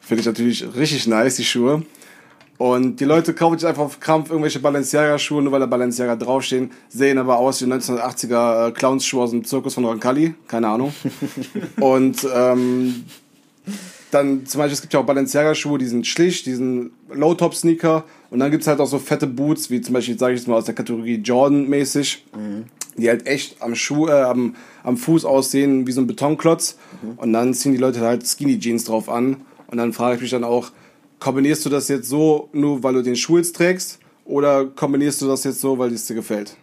[0.01, 1.83] Finde ich natürlich richtig nice, die Schuhe.
[2.59, 6.71] Und die Leute kaufen sich einfach auf Krampf irgendwelche Balenciaga-Schuhe, nur weil da Balenciaga draufstehen,
[6.88, 10.93] sehen aber aus wie 1980er äh, Clowns-Schuhe aus dem Zirkus von Roncalli, keine Ahnung.
[11.81, 13.05] Und ähm,
[14.12, 18.05] dann zum Beispiel, es gibt ja auch Balenciaga-Schuhe, die sind schlicht, die sind Low-Top-Sneaker.
[18.31, 20.49] Und dann gibt es halt auch so fette Boots, wie zum Beispiel, sage ich jetzt
[20.49, 22.65] mal, aus der Kategorie Jordan-mäßig, mhm.
[22.97, 26.77] die halt echt am Schuh, äh, am, am Fuß aussehen wie so ein Betonklotz.
[27.03, 27.19] Mhm.
[27.19, 29.38] Und dann ziehen die Leute halt Skinny-Jeans drauf an.
[29.69, 30.71] Und dann frage ich mich dann auch,
[31.23, 34.01] kombinierst du das jetzt so, nur weil du den Schuh jetzt trägst?
[34.25, 36.57] Oder kombinierst du das jetzt so, weil es dir gefällt?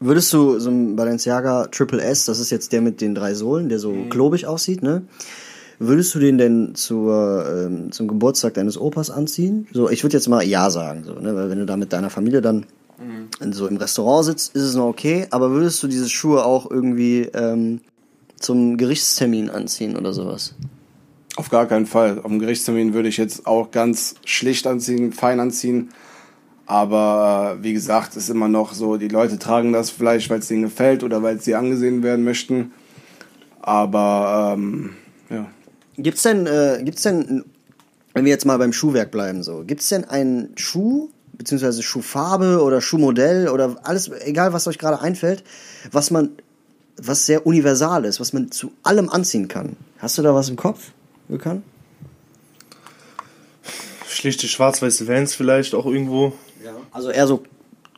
[0.00, 3.68] Würdest du so ein Balenciaga Triple S, das ist jetzt der mit den drei Sohlen,
[3.68, 4.08] der so mhm.
[4.08, 5.02] klobig aussieht, ne?
[5.78, 9.66] Würdest du den denn zur, ähm, zum Geburtstag deines Opas anziehen?
[9.72, 11.34] So, ich würde jetzt mal ja sagen, so, ne?
[11.34, 12.66] Weil wenn du da mit deiner Familie dann
[12.98, 13.52] mhm.
[13.52, 17.28] so im Restaurant sitzt, ist es noch okay, aber würdest du diese Schuhe auch irgendwie
[17.34, 17.80] ähm,
[18.40, 20.54] zum Gerichtstermin anziehen oder sowas?
[21.36, 22.18] Auf gar keinen Fall.
[22.18, 25.90] Auf dem Gerichtstermin würde ich jetzt auch ganz schlicht anziehen, fein anziehen.
[26.66, 30.48] Aber äh, wie gesagt, ist immer noch so, die Leute tragen das vielleicht, weil es
[30.48, 32.72] denen gefällt oder weil sie angesehen werden möchten.
[33.60, 34.90] Aber ähm,
[35.30, 35.46] ja.
[35.96, 37.44] Gibt's denn, äh, gibt's denn,
[38.14, 42.80] wenn wir jetzt mal beim Schuhwerk bleiben, so, gibt's denn einen Schuh, beziehungsweise Schuhfarbe oder
[42.80, 45.44] Schuhmodell oder alles, egal was euch gerade einfällt,
[45.90, 46.30] was man,
[46.96, 49.76] was sehr universal ist, was man zu allem anziehen kann?
[49.98, 50.92] Hast du da was im Kopf,
[51.32, 51.62] Gökhan?
[54.06, 56.32] Schlichte schwarz-weiße Vans vielleicht auch irgendwo.
[56.92, 57.42] Also eher so,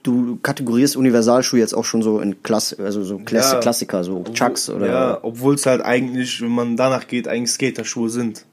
[0.05, 3.61] du kategorierst Universalschuhe jetzt auch schon so in Klasse, also so Klasse, Ja.
[3.61, 4.87] Klassiker, so Chucks oder.
[4.87, 8.45] Ja, obwohl es halt eigentlich, wenn man danach geht, eigentlich Skaterschuhe sind.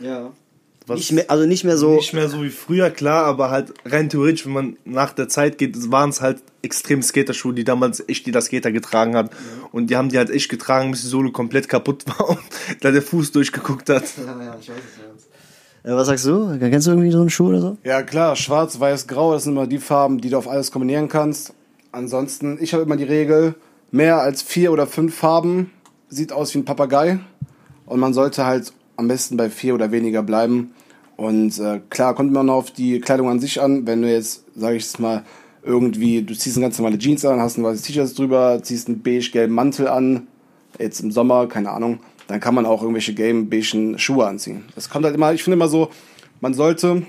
[0.00, 0.30] ja.
[0.90, 1.94] Was Nicht mehr, also nicht mehr so.
[1.94, 5.56] Nicht mehr so wie früher, klar, aber halt rein theoretisch, wenn man nach der Zeit
[5.56, 9.30] geht, waren es halt extrem Skaterschuhe, die damals echt jeder Skater getragen hat.
[9.70, 12.40] Und die haben die halt echt getragen, bis die Sohle komplett kaputt war und
[12.80, 14.02] da der Fuß durchgeguckt hat.
[14.16, 14.76] Ja, ja, ich weiß
[15.84, 16.58] es, Was sagst du?
[16.58, 17.78] Kennst du irgendwie so einen Schuh oder so?
[17.84, 21.08] Ja klar, schwarz, weiß, grau, das sind immer die Farben, die du auf alles kombinieren
[21.08, 21.54] kannst.
[21.92, 23.54] Ansonsten, ich habe immer die Regel,
[23.92, 25.70] mehr als vier oder fünf Farben
[26.08, 27.20] sieht aus wie ein Papagei.
[27.86, 30.74] Und man sollte halt am besten bei vier oder weniger bleiben.
[31.20, 33.86] Und äh, klar, kommt noch auf die Kleidung an sich an.
[33.86, 35.22] Wenn du jetzt, sage ich es mal,
[35.62, 39.02] irgendwie, du ziehst eine ganz normale Jeans an, hast ein weißes T-Shirt drüber, ziehst einen
[39.02, 40.28] beige-gelben Mantel an,
[40.78, 44.64] jetzt im Sommer, keine Ahnung, dann kann man auch irgendwelche gelben-beigen Schuhe anziehen.
[44.74, 45.90] Das kommt halt immer, ich finde immer so,
[46.40, 47.02] man sollte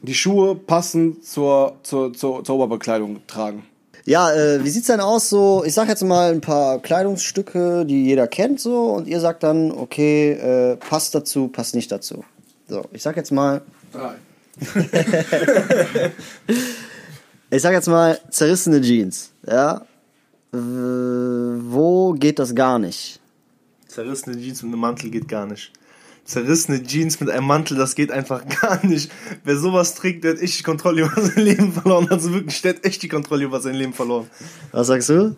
[0.00, 3.64] die Schuhe passend zur, zur, zur, zur Oberbekleidung tragen.
[4.06, 5.62] Ja, äh, wie sieht's denn aus so?
[5.66, 9.72] Ich sag jetzt mal ein paar Kleidungsstücke, die jeder kennt so und ihr sagt dann,
[9.72, 12.24] okay, äh, passt dazu, passt nicht dazu.
[12.70, 13.62] So, ich sag jetzt mal,
[17.50, 19.84] ich sag jetzt mal zerrissene Jeans, ja?
[20.52, 23.18] Wo geht das gar nicht?
[23.88, 25.72] Zerrissene Jeans mit einem Mantel geht gar nicht.
[26.24, 29.10] Zerrissene Jeans mit einem Mantel, das geht einfach gar nicht.
[29.42, 32.06] Wer sowas trägt, der hat echt die Kontrolle über sein Leben verloren.
[32.08, 34.30] Also wirklich, der hat echt die Kontrolle über sein Leben verloren.
[34.70, 35.34] Was sagst du?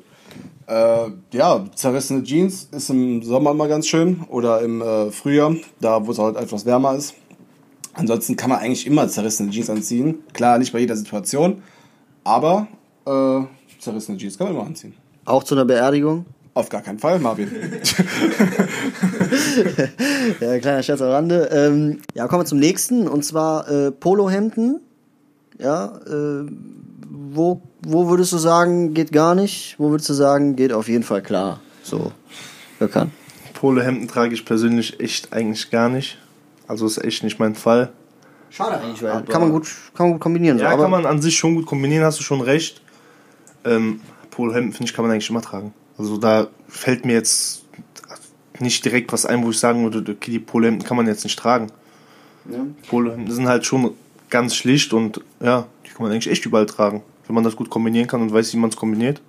[0.66, 6.07] Äh, ja, zerrissene Jeans ist im Sommer mal ganz schön oder im äh, Frühjahr, da
[6.07, 7.14] wo es halt etwas wärmer ist.
[7.94, 10.18] Ansonsten kann man eigentlich immer zerrissene Jeans anziehen.
[10.33, 11.62] Klar, nicht bei jeder Situation,
[12.24, 12.68] aber
[13.07, 13.40] äh,
[13.78, 14.94] zerrissene Jeans kann man immer anziehen.
[15.24, 16.24] Auch zu einer Beerdigung?
[16.55, 17.50] Auf gar keinen Fall, Marvin.
[20.40, 21.48] Ja, kleiner Scherz am Rande.
[21.52, 24.81] Ähm, ja, kommen wir zum nächsten und zwar äh, Polohemden.
[25.59, 26.46] Ja, äh,
[27.11, 29.76] wo, wo würdest du sagen, geht gar nicht?
[29.78, 31.61] Wo würdest du sagen, geht auf jeden Fall klar?
[31.83, 32.12] So,
[32.78, 33.12] bekannt.
[33.55, 36.18] Polohemden trage ich persönlich echt eigentlich gar nicht.
[36.72, 37.92] Also ist echt nicht mein Fall.
[38.48, 40.56] Schade eigentlich, weil kann man gut, kann man gut kombinieren.
[40.56, 42.80] so, Ja, aber kann man an sich schon gut kombinieren, hast du schon recht.
[43.66, 45.74] Ähm, Polohemden, finde ich, kann man eigentlich immer tragen.
[45.98, 47.66] Also da fällt mir jetzt
[48.58, 51.38] nicht direkt was ein, wo ich sagen würde, okay, die Polohemden kann man jetzt nicht
[51.38, 51.70] tragen.
[52.50, 52.61] Ja.
[52.88, 53.92] Polohemden sind halt schon
[54.30, 57.02] ganz schlicht und ja, die kann man eigentlich echt überall tragen.
[57.26, 59.20] Wenn man das gut kombinieren kann und weiß, wie man es kombiniert.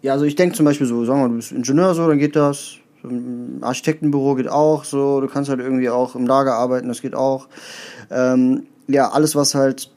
[0.00, 2.18] Ja, also ich denke zum Beispiel so, sagen wir mal, du bist Ingenieur so, dann
[2.18, 2.78] geht das.
[3.02, 5.20] So Im Architektenbüro geht auch so.
[5.20, 7.48] Du kannst halt irgendwie auch im Lager arbeiten, das geht auch.
[8.10, 9.90] Ähm, ja, alles, was halt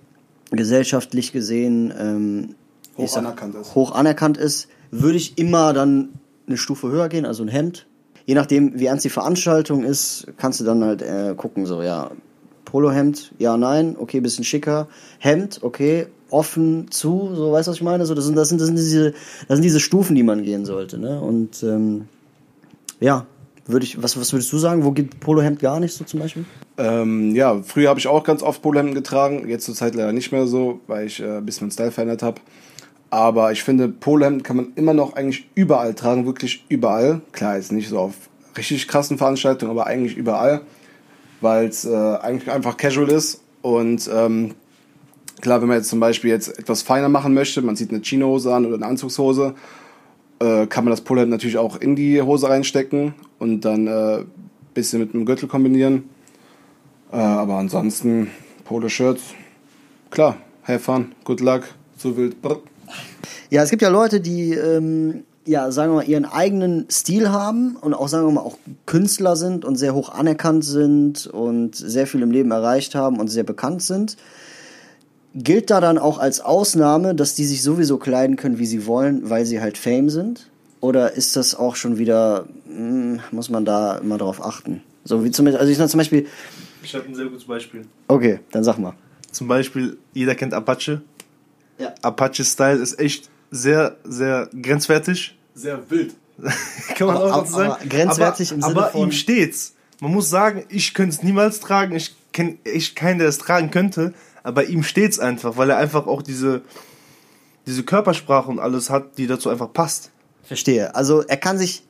[0.52, 2.56] gesellschaftlich gesehen ähm,
[2.98, 3.76] Hoch sag, anerkannt ist.
[3.76, 6.10] hoch anerkannt ist, würde ich immer dann
[6.48, 7.88] eine Stufe höher gehen, also ein Hemd.
[8.26, 12.12] Je nachdem, wie ernst die Veranstaltung ist, kannst du dann halt äh, gucken, so, ja,
[12.64, 14.88] Polohemd, ja, nein, okay, bisschen schicker.
[15.20, 18.06] Hemd, okay, offen zu, so, weißt du, was ich meine?
[18.06, 19.12] So, das sind, das sind, das sind diese,
[19.48, 21.22] das sind diese Stufen, die man gehen sollte, ne?
[21.22, 22.08] Und, ähm,
[23.00, 23.26] ja,
[23.68, 24.84] würde ich, was, was würdest du sagen?
[24.84, 26.46] Wo geht Polohemd gar nicht so zum Beispiel?
[26.78, 30.32] Ähm, ja, früher habe ich auch ganz oft Polohemden getragen, jetzt zur Zeit leider nicht
[30.32, 32.42] mehr so, weil ich äh, ein bisschen Style verändert habe.
[33.10, 37.22] Aber ich finde, Polohemden kann man immer noch eigentlich überall tragen, wirklich überall.
[37.32, 38.14] Klar, jetzt nicht so auf
[38.58, 40.62] richtig krassen Veranstaltungen, aber eigentlich überall,
[41.42, 43.42] weil es äh, eigentlich einfach casual ist.
[43.62, 44.54] Und ähm,
[45.42, 48.54] klar, wenn man jetzt zum Beispiel jetzt etwas feiner machen möchte, man zieht eine Chinohose
[48.54, 49.56] an oder eine Anzugshose,
[50.46, 54.26] äh, kann man das Polohemd natürlich auch in die Hose reinstecken und dann ein äh,
[54.74, 56.10] bisschen mit einem Gürtel kombinieren.
[57.12, 58.30] Äh, aber ansonsten
[58.66, 59.22] Polo-Shirts,
[60.12, 61.64] klar, have fun, good luck,
[61.98, 62.42] so wild.
[62.42, 62.60] Brr.
[63.50, 67.76] Ja, es gibt ja Leute, die, ähm, ja, sagen wir mal, ihren eigenen Stil haben
[67.76, 72.08] und auch, sagen wir mal, auch Künstler sind und sehr hoch anerkannt sind und sehr
[72.08, 74.18] viel im Leben erreicht haben und sehr bekannt sind.
[75.36, 79.30] Gilt da dann auch als Ausnahme, dass die sich sowieso kleiden können, wie sie wollen,
[79.30, 80.50] weil sie halt Fame sind?
[80.80, 84.82] Oder ist das auch schon wieder, hm, muss man da immer drauf achten?
[85.04, 86.26] So wie zum Beispiel, also ich sag zum Beispiel,
[86.84, 87.86] Ich habe ein sehr gutes Beispiel.
[88.08, 88.94] okay, dann sag mal.
[89.32, 91.02] Zum Beispiel, jeder kennt Apache.
[91.80, 91.94] Ja.
[92.02, 95.38] Apache-Style ist echt sehr, sehr grenzwertig.
[95.54, 96.16] Sehr wild.
[96.96, 97.72] Kann man Aber- auch aber- sagen.
[97.72, 99.74] aber grenzwertig aber, im Sinne aber von- ihm steht's.
[100.00, 101.96] Man muss sagen, ich könnte es niemals tragen.
[101.96, 104.14] Ich kenne echt keinen, der es tragen könnte.
[104.46, 106.62] Aber ihm steht's einfach, weil er einfach auch diese,
[107.66, 110.12] diese Körpersprache und alles hat, die dazu einfach passt.
[110.44, 110.94] Verstehe.
[110.94, 111.84] Also er kann sich,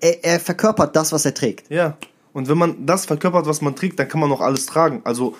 [0.00, 1.70] er, er verkörpert das, was er trägt.
[1.70, 1.96] Ja.
[2.34, 5.00] Und wenn man das verkörpert, was man trägt, dann kann man auch alles tragen.
[5.04, 5.36] Also,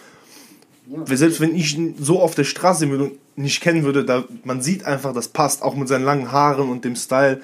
[1.04, 2.88] selbst wenn ich ihn so auf der Straße
[3.36, 6.86] nicht kennen würde, da, man sieht einfach, das passt, auch mit seinen langen Haaren und
[6.86, 7.42] dem Style.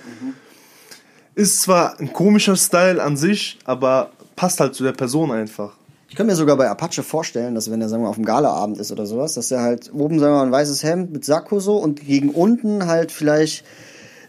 [1.35, 5.75] Ist zwar ein komischer Style an sich, aber passt halt zu der Person einfach.
[6.13, 8.77] Ich kann mir sogar bei Apache vorstellen, dass wenn er, sagen wir auf dem Galaabend
[8.77, 11.59] ist oder sowas, dass er halt oben, sagen wir mal, ein weißes Hemd mit Sakko
[11.59, 13.65] so und gegen unten halt vielleicht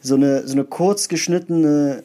[0.01, 2.03] so eine, so eine kurz geschnittene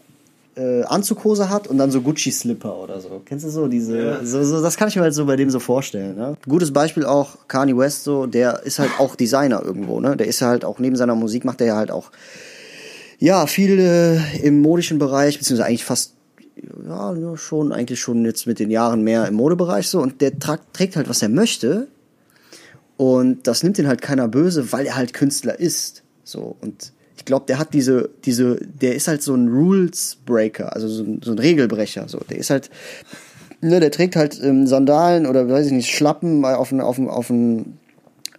[0.57, 3.23] äh, Anzughose hat und dann so Gucci-Slipper oder so.
[3.25, 4.25] Kennst du so diese, Ja.
[4.25, 6.37] so, so, das kann ich mir halt so bei dem so vorstellen, ne?
[6.49, 10.17] Gutes Beispiel auch Kanye West so, der ist halt auch Designer irgendwo, ne?
[10.17, 12.11] Der ist halt auch, neben seiner Musik macht er ja halt auch,
[13.21, 16.15] ja, viel äh, im modischen Bereich, beziehungsweise eigentlich fast
[16.87, 20.01] ja, schon, eigentlich schon jetzt mit den Jahren mehr im Modebereich so.
[20.01, 21.89] Und der trägt halt, was er möchte.
[22.97, 26.03] Und das nimmt ihn halt keiner böse, weil er halt Künstler ist.
[26.25, 26.57] So.
[26.61, 30.89] Und ich glaube, der hat diese, diese, der ist halt so ein Rules Breaker, also
[30.89, 32.09] so ein, so ein Regelbrecher.
[32.09, 32.19] So.
[32.29, 32.71] Der ist halt,
[33.61, 37.33] ne, der trägt halt ähm, Sandalen oder weiß ich nicht, Schlappen auf einen, auf auf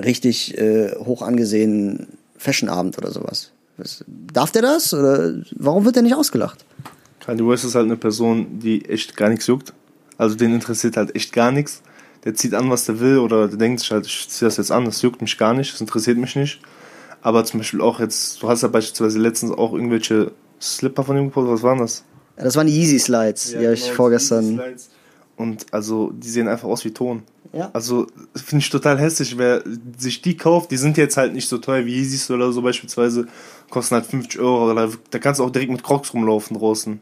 [0.04, 3.52] richtig äh, hoch angesehenen Fashionabend oder sowas.
[3.78, 4.94] Was, darf der das?
[4.94, 6.66] Oder warum wird der nicht ausgelacht?
[7.20, 9.74] Kanye West ist halt eine Person, die echt gar nichts juckt.
[10.18, 11.82] Also den interessiert halt echt gar nichts.
[12.26, 14.72] Der zieht an, was der will oder der denkt sich halt, ich ziehe das jetzt
[14.72, 16.60] an, das juckt mich gar nicht, das interessiert mich nicht.
[17.22, 21.26] Aber zum Beispiel auch jetzt, du hast ja beispielsweise letztens auch irgendwelche Slipper von ihm
[21.26, 22.04] gepostet, was waren das?
[22.38, 24.42] Ja, das waren die Yeezy Slides, die habe ich genau, vorgestern.
[24.42, 24.90] diese Slides.
[25.40, 27.24] Und also, die sehen einfach aus wie Ton.
[27.54, 27.70] Ja.
[27.72, 29.64] Also, finde ich total hässlich, wer
[29.98, 33.26] sich die kauft, die sind jetzt halt nicht so teuer wie Yeezys oder so beispielsweise,
[33.70, 37.00] kosten halt 50 Euro, da, da kannst du auch direkt mit Crocs rumlaufen draußen.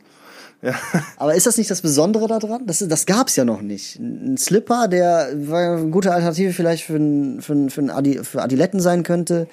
[0.62, 0.76] Ja.
[1.18, 2.68] Aber ist das nicht das Besondere daran?
[2.68, 3.98] Das, das gab's ja noch nicht.
[3.98, 8.24] Ein Slipper, der war eine gute Alternative vielleicht für, ein, für, ein, für, ein Adi,
[8.24, 9.48] für Adiletten sein könnte,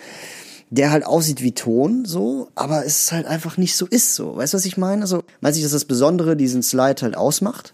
[0.69, 4.37] der halt aussieht wie Ton, so, aber es halt einfach nicht so ist, so.
[4.37, 5.01] Weißt du, was ich meine?
[5.01, 7.73] Also, meinst du, dass das Besondere diesen Slide halt ausmacht?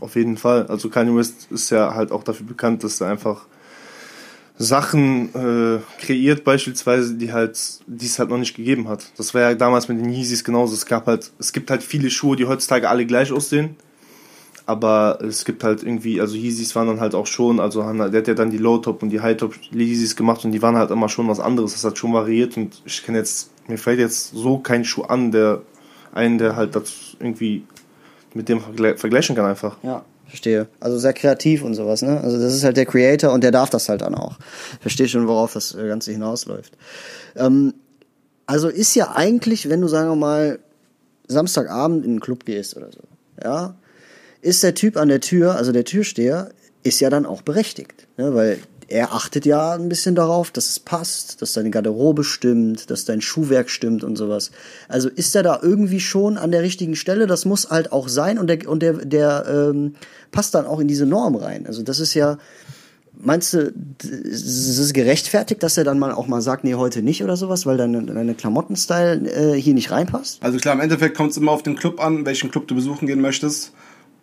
[0.00, 0.66] Auf jeden Fall.
[0.66, 3.46] Also Kanye West ist ja halt auch dafür bekannt, dass er einfach
[4.58, 9.06] Sachen äh, kreiert, beispielsweise, die halt, die es halt noch nicht gegeben hat.
[9.16, 10.74] Das war ja damals mit den Yeezys genauso.
[10.74, 13.76] Es gab halt, es gibt halt viele Schuhe, die heutzutage alle gleich aussehen.
[14.66, 18.12] Aber es gibt halt irgendwie, also Yeezys waren dann halt auch schon, also haben, der
[18.12, 21.08] hat ja dann die Low-Top und die High-Top Yeezys gemacht und die waren halt immer
[21.08, 21.72] schon was anderes.
[21.72, 25.32] Das hat schon variiert und ich kenne jetzt, mir fällt jetzt so kein Schuh an,
[25.32, 25.62] der
[26.12, 27.64] einen, der halt das irgendwie
[28.34, 29.76] mit dem vergle vergleichen kann einfach.
[29.82, 30.68] Ja, verstehe.
[30.78, 32.20] Also sehr kreativ und sowas, ne?
[32.20, 34.38] Also das ist halt der Creator und der darf das halt dann auch.
[34.80, 36.76] Verstehe schon, worauf das äh, Ganze hinausläuft.
[37.36, 37.74] Ähm,
[38.46, 40.58] also ist ja eigentlich, wenn du, sagen wir mal,
[41.28, 43.00] Samstagabend in einen Club gehst oder so,
[43.42, 43.76] ja,
[44.42, 46.50] ist der Typ an der Tür, also der Türsteher,
[46.82, 48.34] ist ja dann auch berechtigt, ne?
[48.34, 48.58] weil
[48.90, 53.20] er achtet ja ein bisschen darauf, dass es passt, dass deine Garderobe stimmt, dass dein
[53.20, 54.50] Schuhwerk stimmt und sowas.
[54.88, 57.26] Also ist er da irgendwie schon an der richtigen Stelle?
[57.26, 59.94] Das muss halt auch sein und der und der der ähm,
[60.32, 61.66] passt dann auch in diese Norm rein.
[61.66, 62.36] Also das ist ja
[63.22, 67.02] Meinst du, d- es ist gerechtfertigt, dass er dann mal auch mal sagt, nee, heute
[67.02, 70.42] nicht oder sowas, weil deine, deine Klamottenstyle äh, hier nicht reinpasst?
[70.42, 73.06] Also klar, im Endeffekt kommt es immer auf den Club an, welchen Club du besuchen
[73.06, 73.72] gehen möchtest.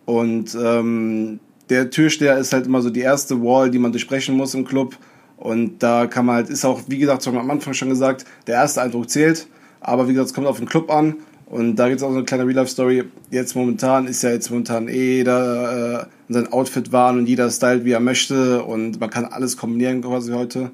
[0.06, 4.54] Und ähm, der Türsteher ist halt immer so die erste Wall, die man durchbrechen muss
[4.54, 4.98] im Club.
[5.38, 8.56] Und da kann man halt, ist auch, wie gesagt, schon am Anfang schon gesagt, der
[8.56, 9.48] erste Eindruck zählt.
[9.82, 11.16] Aber wie gesagt, es kommt auf den Club an.
[11.46, 13.06] Und da gibt es auch so eine kleine Real-Life-Story.
[13.32, 17.50] Jetzt momentan ist ja jetzt momentan eh jeder äh, in sein Outfit wahren und jeder
[17.50, 18.64] stylt, wie er möchte.
[18.64, 20.72] Und man kann alles kombinieren quasi heute.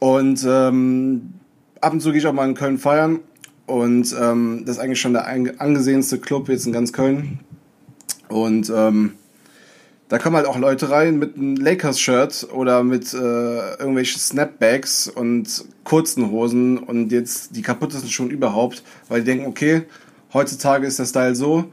[0.00, 1.32] Und ähm,
[1.80, 3.20] ab und zu gehe ich auch mal in Köln feiern.
[3.66, 7.40] Und ähm, das ist eigentlich schon der angesehenste Club jetzt in ganz Köln.
[8.28, 9.12] Und ähm,
[10.08, 15.64] da kommen halt auch Leute rein mit einem Lakers-Shirt oder mit äh, irgendwelchen Snapbacks und
[15.82, 19.82] kurzen Hosen und jetzt die kaputtesten Schuhen überhaupt, weil die denken, okay,
[20.32, 21.64] heutzutage ist der Style so,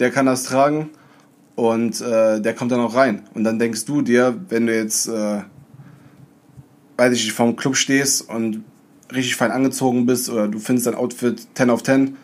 [0.00, 0.90] der kann das tragen
[1.54, 3.22] und äh, der kommt dann auch rein.
[3.34, 5.42] Und dann denkst du dir, wenn du jetzt, äh,
[6.96, 8.64] weiß ich nicht, vorm Club stehst und
[9.12, 12.16] richtig fein angezogen bist oder du findest dein Outfit 10 auf 10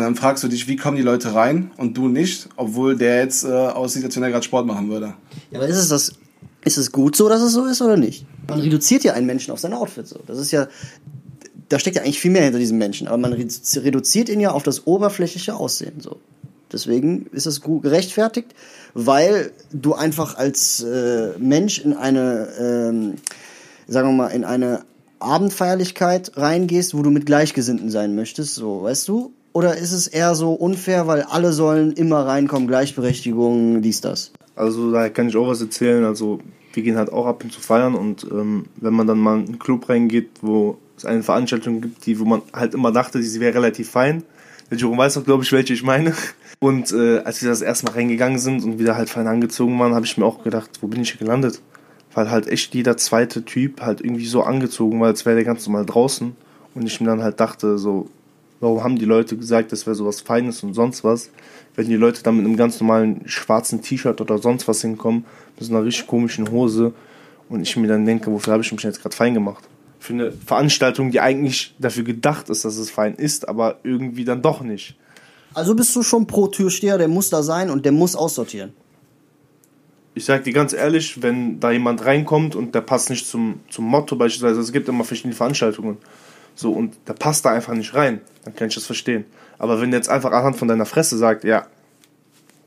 [0.00, 3.18] und dann fragst du dich, wie kommen die Leute rein und du nicht, obwohl der
[3.18, 5.14] jetzt äh, aussieht, als wenn er gerade Sport machen würde.
[5.50, 6.14] Ja, aber ist es das,
[6.64, 8.24] ist es gut so, dass es so ist oder nicht?
[8.48, 10.20] Man reduziert ja einen Menschen auf sein Outfit so.
[10.26, 10.68] Das ist ja,
[11.68, 14.52] da steckt ja eigentlich viel mehr hinter diesem Menschen, aber man redu- reduziert ihn ja
[14.52, 16.18] auf das oberflächliche Aussehen so.
[16.72, 18.54] Deswegen ist es gerechtfertigt,
[18.94, 23.14] weil du einfach als äh, Mensch in eine, ähm,
[23.86, 24.84] sagen wir mal, in eine
[25.18, 29.34] Abendfeierlichkeit reingehst, wo du mit Gleichgesinnten sein möchtest, so, weißt du?
[29.52, 34.32] Oder ist es eher so unfair, weil alle sollen immer reinkommen, Gleichberechtigung, dies, das?
[34.54, 36.04] Also da kann ich auch was erzählen.
[36.04, 36.40] Also
[36.72, 39.46] wir gehen halt auch ab und zu feiern und ähm, wenn man dann mal in
[39.46, 43.40] einen Club reingeht, wo es eine Veranstaltung gibt, die, wo man halt immer dachte, sie
[43.40, 44.22] wäre relativ fein.
[44.70, 46.14] Der Jerome weiß auch, glaube ich, welche ich meine.
[46.60, 49.94] Und äh, als wir das erste Mal reingegangen sind und wieder halt fein angezogen waren,
[49.94, 51.62] habe ich mir auch gedacht, wo bin ich hier gelandet?
[52.12, 55.66] Weil halt echt jeder zweite Typ halt irgendwie so angezogen war, als wäre der ganz
[55.66, 56.36] normal draußen.
[56.74, 58.10] Und ich mir dann halt dachte, so,
[58.60, 61.30] warum haben die Leute gesagt, das wäre sowas Feines und sonst was?
[61.74, 65.24] Wenn die Leute dann mit einem ganz normalen schwarzen T-Shirt oder sonst was hinkommen,
[65.58, 66.92] mit so einer richtig komischen Hose
[67.48, 69.64] und ich mir dann denke, wofür habe ich mich jetzt gerade fein gemacht?
[69.98, 74.42] Für eine Veranstaltung, die eigentlich dafür gedacht ist, dass es fein ist, aber irgendwie dann
[74.42, 74.96] doch nicht.
[75.52, 78.72] Also bist du schon pro Türsteher, der muss da sein und der muss aussortieren.
[80.14, 83.84] Ich sag dir ganz ehrlich, wenn da jemand reinkommt und der passt nicht zum, zum
[83.84, 85.98] Motto beispielsweise, es gibt immer verschiedene Veranstaltungen,
[86.54, 89.24] so und der passt da einfach nicht rein, dann kann ich das verstehen.
[89.58, 91.66] Aber wenn der jetzt einfach anhand von deiner Fresse sagt, ja,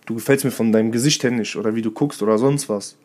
[0.05, 2.97] du gefällst mir von deinem Gesicht her nicht oder wie du guckst oder sonst was,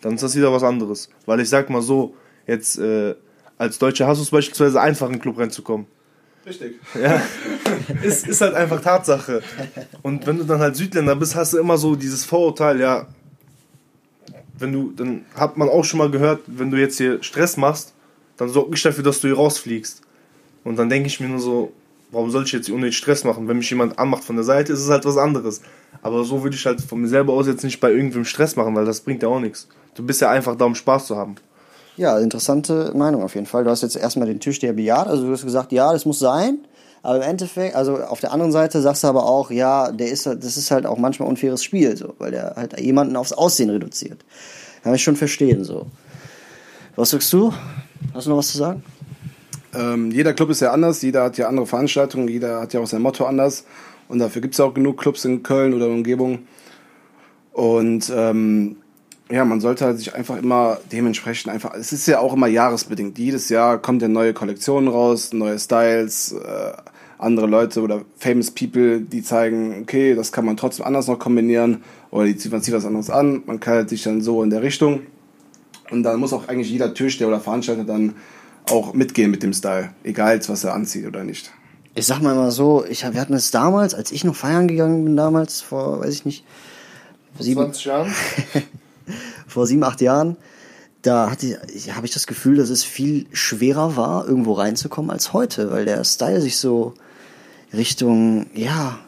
[0.00, 1.08] dann ist das wieder was anderes.
[1.26, 2.14] Weil ich sag mal so,
[2.46, 3.14] jetzt äh,
[3.58, 5.86] als Deutscher hast du es beispielsweise einfach in den Club reinzukommen.
[6.44, 6.80] Richtig.
[7.00, 7.22] Ja,
[8.02, 9.42] ist, ist halt einfach Tatsache.
[10.02, 13.06] Und wenn du dann halt Südländer bist, hast du immer so dieses Vorurteil, ja,
[14.58, 17.94] wenn du, dann hat man auch schon mal gehört, wenn du jetzt hier Stress machst,
[18.36, 20.02] dann sorg ich dafür, dass du hier rausfliegst.
[20.64, 21.72] Und dann denke ich mir nur so,
[22.10, 23.48] warum soll ich jetzt unnötig Stress machen?
[23.48, 25.62] Wenn mich jemand anmacht von der Seite, ist es halt was anderes.
[26.02, 28.74] Aber so würde ich halt von mir selber aus jetzt nicht bei irgendwem Stress machen,
[28.76, 29.68] weil das bringt ja auch nichts.
[29.94, 31.36] Du bist ja einfach da, um Spaß zu haben.
[31.96, 33.64] Ja, interessante Meinung auf jeden Fall.
[33.64, 36.58] Du hast jetzt erstmal den Türsteher bejaht, also du hast gesagt, ja, das muss sein.
[37.02, 40.24] Aber im Endeffekt, also auf der anderen Seite sagst du aber auch, ja, der ist,
[40.24, 44.24] das ist halt auch manchmal unfaires Spiel, so, weil der halt jemanden aufs Aussehen reduziert.
[44.84, 45.86] Kann ich schon verstehen, so.
[46.94, 47.52] Was sagst du?
[48.14, 48.84] Hast du noch was zu sagen?
[49.74, 52.86] Ähm, jeder Club ist ja anders, jeder hat ja andere Veranstaltungen, jeder hat ja auch
[52.86, 53.64] sein Motto anders.
[54.08, 56.40] Und dafür gibt es auch genug Clubs in Köln oder Umgebung.
[57.52, 58.76] Und ähm,
[59.30, 63.18] ja, man sollte halt sich einfach immer dementsprechend einfach, es ist ja auch immer jahresbedingt.
[63.18, 66.72] Jedes Jahr kommt ja neue Kollektionen raus, neue Styles, äh,
[67.18, 71.82] andere Leute oder famous people, die zeigen, okay, das kann man trotzdem anders noch kombinieren
[72.10, 75.00] oder die, man zieht was anderes an, man kleidet sich dann so in der Richtung.
[75.90, 78.14] Und dann muss auch eigentlich jeder Türsteher oder Veranstalter dann
[78.70, 81.50] auch mitgehen mit dem Style, egal was er anzieht oder nicht.
[81.94, 85.04] Ich sag mal mal so, ich, wir hatten es damals, als ich noch feiern gegangen
[85.04, 86.44] bin, damals, vor, weiß ich nicht,
[87.38, 88.14] sieben, 20 Jahren?
[89.46, 90.36] vor sieben, acht Jahren,
[91.02, 95.32] da hatte ich, habe ich das Gefühl, dass es viel schwerer war, irgendwo reinzukommen als
[95.32, 96.94] heute, weil der Style sich so
[97.74, 98.98] Richtung, ja,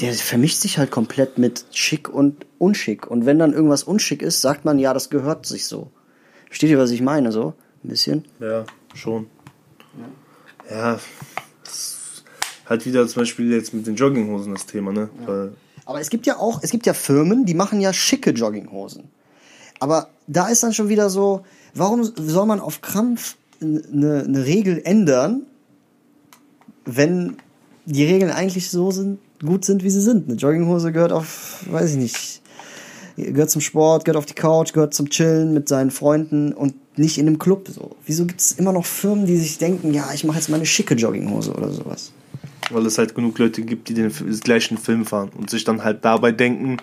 [0.00, 3.06] der vermischt sich halt komplett mit schick und unschick.
[3.06, 5.90] Und wenn dann irgendwas unschick ist, sagt man, ja, das gehört sich so.
[6.46, 7.54] Versteht ihr, was ich meine, so?
[7.84, 8.24] Ein bisschen?
[8.40, 9.26] Ja, schon.
[10.70, 10.98] Ja,
[11.64, 12.22] das
[12.66, 15.10] halt wieder zum Beispiel jetzt mit den Jogginghosen das Thema, ne?
[15.26, 15.52] Weil
[15.84, 19.04] Aber es gibt ja auch, es gibt ja Firmen, die machen ja schicke Jogginghosen.
[19.80, 21.44] Aber da ist dann schon wieder so,
[21.74, 25.42] warum soll man auf Krampf eine, eine Regel ändern,
[26.86, 27.36] wenn
[27.84, 30.28] die Regeln eigentlich so sind, gut sind, wie sie sind?
[30.28, 32.40] Eine Jogginghose gehört auf, weiß ich nicht,
[33.16, 37.18] gehört zum Sport, gehört auf die Couch, gehört zum Chillen mit seinen Freunden und nicht
[37.18, 37.68] in einem Club.
[37.68, 37.96] So.
[38.06, 40.66] Wieso gibt es immer noch Firmen, die sich denken, ja, ich mache jetzt mal eine
[40.66, 42.12] schicke Jogginghose oder sowas?
[42.70, 46.04] weil es halt genug Leute gibt, die den gleichen Film fahren und sich dann halt
[46.04, 46.78] dabei denken,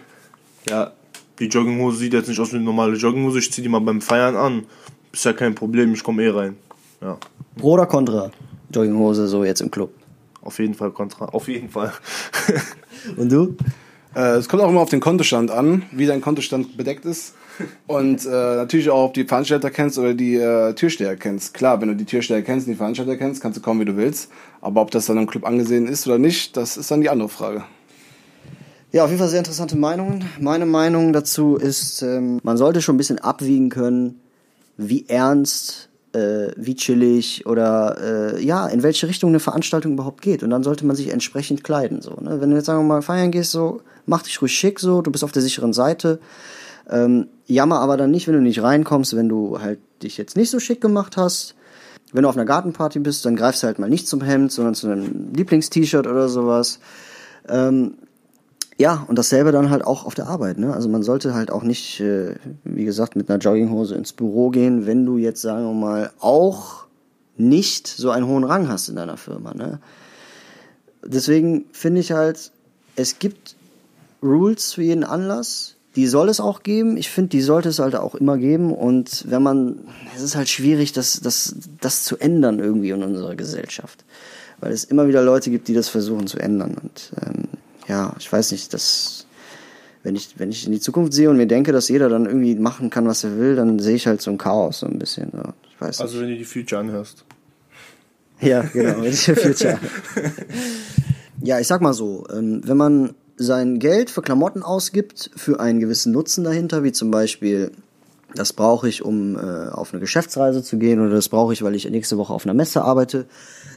[0.70, 0.92] ja,
[1.40, 4.02] die Jogginghose sieht jetzt nicht aus wie eine normale Jogginghose, ich zieh die mal beim
[4.02, 4.66] Feiern an.
[5.12, 6.56] Ist ja kein Problem, ich komme eh rein.
[7.02, 7.18] Ja,
[7.58, 8.32] Pro oder Contra?
[8.74, 9.92] Jogginghose so jetzt im Club.
[10.42, 11.26] auf jeden Fall Kontra.
[11.26, 11.92] Auf jeden Fall.
[13.18, 13.56] Und du?
[14.16, 17.34] Äh, es kommt auch immer auf den Kontostand an, wie dein Kontostand bedeckt ist.
[17.88, 21.54] Und äh, natürlich auch, ob du die Veranstalter kennst oder die äh, Türsteher kennst.
[21.54, 23.98] Klar, wenn du die Türsteher kennst und die Veranstalter kennst, kannst du kommen, wie du
[23.98, 24.32] willst.
[24.62, 27.30] Aber ob das dann im Club angesehen ist oder nicht, das ist dann die andere
[27.30, 27.64] Frage.
[28.92, 30.26] Ja, auf jeden Fall sehr interessante Meinungen.
[30.40, 34.20] Meine Meinung dazu ist, ähm, man sollte schon ein bisschen abwiegen können,
[34.76, 40.44] wie ernst, äh, wie chillig oder äh, ja, in welche Richtung eine Veranstaltung überhaupt geht.
[40.44, 42.02] Und dann sollte man sich entsprechend kleiden.
[42.02, 42.42] So, ne?
[42.42, 45.12] Wenn du jetzt sagen wir mal feiern gehst, so mach dich ruhig schick, so du
[45.12, 46.20] bist auf der sicheren Seite.
[46.90, 50.50] Ähm, jammer aber dann nicht, wenn du nicht reinkommst, wenn du halt dich jetzt nicht
[50.50, 51.56] so schick gemacht hast.
[52.14, 54.76] Wenn du auf einer Gartenparty bist, dann greifst du halt mal nicht zum Hemd, sondern
[54.76, 56.80] zu einem Lieblingst-T-Shirt oder sowas.
[57.48, 57.94] Ähm,
[58.78, 60.58] ja, und dasselbe dann halt auch auf der Arbeit.
[60.58, 60.74] Ne?
[60.74, 64.86] Also man sollte halt auch nicht, äh, wie gesagt, mit einer Jogginghose ins Büro gehen,
[64.88, 66.88] wenn du jetzt, sagen wir mal, auch
[67.38, 69.54] nicht so einen hohen Rang hast in deiner Firma.
[69.54, 69.80] Ne?
[71.06, 72.52] Deswegen finde ich halt,
[72.96, 73.56] es gibt
[74.24, 75.76] Rules für jeden Anlass.
[75.96, 76.96] die soll es auch geben.
[76.98, 78.74] Ich finde, die sollte es halt auch immer geben.
[78.74, 79.80] Und wenn man,
[80.16, 84.06] es ist halt schwierig, das, das, das zu ändern irgendwie in unserer Gesellschaft.
[84.60, 86.76] Weil es immer wieder Leute gibt, die das versuchen zu ändern.
[86.82, 87.44] Und ähm,
[87.88, 89.26] ja, ich weiß nicht, das,
[90.04, 92.56] wenn ich, wenn ich in die Zukunft sehe und mir denke, dass jeder dann irgendwie
[92.56, 95.32] machen kann, was er will, dann sehe ich halt so ein Chaos so ein bisschen.
[95.34, 95.42] So.
[95.74, 96.22] Ich weiß Also nicht.
[96.24, 97.26] wenn du die Future anhörst.
[98.40, 99.78] Ja, genau, wenn ich der Future.
[101.44, 105.80] ja, ich sag mal so, ähm, wenn man sein Geld für Klamotten ausgibt, für einen
[105.80, 107.72] gewissen Nutzen dahinter, wie zum Beispiel,
[108.36, 111.76] das brauche ich, um äh, auf eine Geschäftsreise zu gehen oder das brauche ich, weil
[111.76, 113.26] ich nächste Woche auf einer Messe arbeite,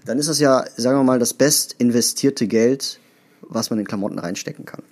[0.05, 3.01] dann ist das ja, sagen wir mal, das best investierte Geld,
[3.43, 4.83] was man in Klamotten reinstecken kann.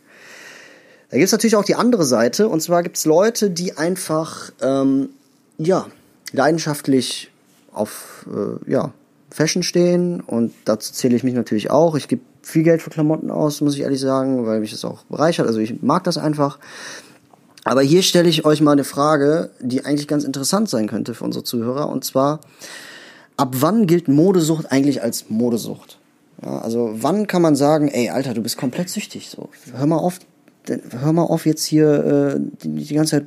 [1.11, 5.11] Da gibt's natürlich auch die andere Seite, und zwar gibt's Leute, die einfach, ähm,
[5.59, 5.87] ja,
[6.33, 7.31] leidenschaftlich
[7.73, 8.93] auf, äh, ja,
[9.31, 11.95] Fashion stehen und dazu zähle ich mich natürlich auch.
[11.95, 15.05] Ich gebe viel Geld für Klamotten aus, muss ich ehrlich sagen, weil mich das auch
[15.05, 15.47] bereichert.
[15.47, 16.59] Also ich mag das einfach.
[17.65, 21.25] Aber hier stelle ich euch mal eine Frage, die eigentlich ganz interessant sein könnte für
[21.25, 21.89] unsere Zuhörer.
[21.89, 22.41] Und zwar,
[23.37, 25.99] ab wann gilt Modesucht eigentlich als Modesucht?
[26.45, 29.31] Ja, also wann kann man sagen, ey, Alter, du bist komplett süchtig.
[29.31, 30.19] So, hör mal auf,
[30.67, 33.27] hör mal auf jetzt hier äh, die, die ganze Zeit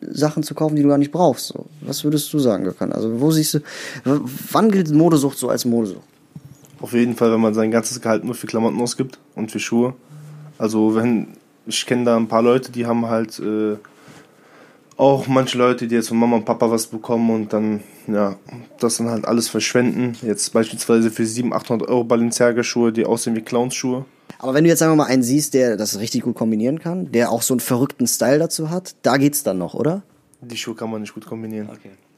[0.00, 1.46] Sachen zu kaufen, die du gar nicht brauchst.
[1.46, 1.66] So.
[1.82, 2.92] Was würdest du sagen, Gökhan?
[2.92, 3.60] Also wo siehst du,
[4.04, 6.02] wann gilt Modesucht so als Modesucht?
[6.80, 9.94] Auf jeden Fall, wenn man sein ganzes Gehalt nur für Klamotten ausgibt und für Schuhe.
[10.58, 11.28] Also wenn,
[11.66, 13.76] ich kenne da ein paar Leute, die haben halt äh,
[14.96, 18.36] auch manche Leute, die jetzt von Mama und Papa was bekommen und dann, ja,
[18.78, 20.16] das dann halt alles verschwenden.
[20.22, 24.04] Jetzt beispielsweise für 700, 800 Euro Balenciaga-Schuhe, die aussehen wie Clownsschuhe.
[24.38, 27.10] Aber wenn du jetzt sagen wir mal einen siehst, der das richtig gut kombinieren kann,
[27.12, 30.02] der auch so einen verrückten Style dazu hat, da geht's dann noch, oder?
[30.40, 31.68] Die Schuhe kann man nicht gut kombinieren.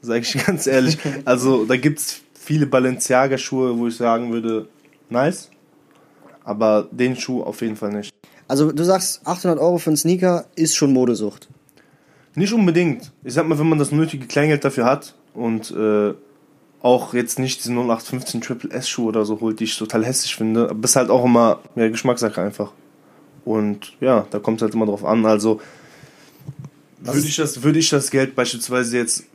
[0.01, 0.97] Sag ich ganz ehrlich.
[1.25, 4.67] Also da gibt es viele Balenciaga-Schuhe, wo ich sagen würde,
[5.07, 5.51] nice.
[6.43, 8.11] Aber den Schuh auf jeden Fall nicht.
[8.47, 11.47] Also du sagst, 800 Euro für einen Sneaker ist schon Modesucht.
[12.33, 13.11] Nicht unbedingt.
[13.23, 16.15] Ich sag mal, wenn man das nötige Kleingeld dafür hat und äh,
[16.81, 20.35] auch jetzt nicht diese 0815 Triple S Schuhe oder so holt, die ich total hässlich
[20.35, 22.71] finde, aber ist halt auch immer mehr Geschmackssache einfach.
[23.45, 25.23] Und ja, da kommt es halt immer drauf an.
[25.23, 25.61] Also
[26.97, 29.25] würde ich das, würde ich das Geld beispielsweise jetzt,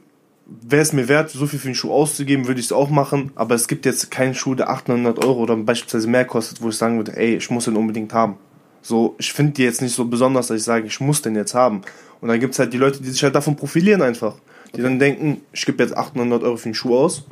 [0.47, 3.33] wäre es mir wert, so viel für einen Schuh auszugeben, würde ich es auch machen.
[3.35, 6.77] Aber es gibt jetzt keinen Schuh, der 800 Euro oder beispielsweise mehr kostet, wo ich
[6.77, 8.37] sagen würde, ey, ich muss den unbedingt haben.
[8.83, 11.55] So, ich finde die jetzt nicht so besonders, dass ich sage, ich muss den jetzt
[11.55, 11.83] haben.
[12.21, 14.37] Und dann gibt es halt die Leute, die sich halt davon profilieren einfach.
[14.77, 17.25] Die dann denken, ich gebe jetzt 800 Euro für einen Schuh aus.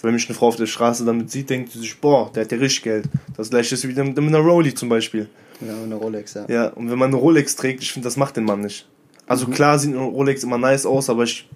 [0.00, 2.50] Wenn mich eine Frau auf der Straße damit sieht, denkt sie sich, boah, der hat
[2.50, 3.04] ja richtig Geld.
[3.36, 5.28] Das gleiche ist wie mit einer Rolli zum Beispiel.
[5.60, 6.44] Ja, eine Rolex, ja.
[6.48, 8.88] Ja, und wenn man eine Rolex trägt, ich finde, das macht den Mann nicht.
[9.32, 11.48] Also klar sieht eine Rolex immer nice aus, aber ich,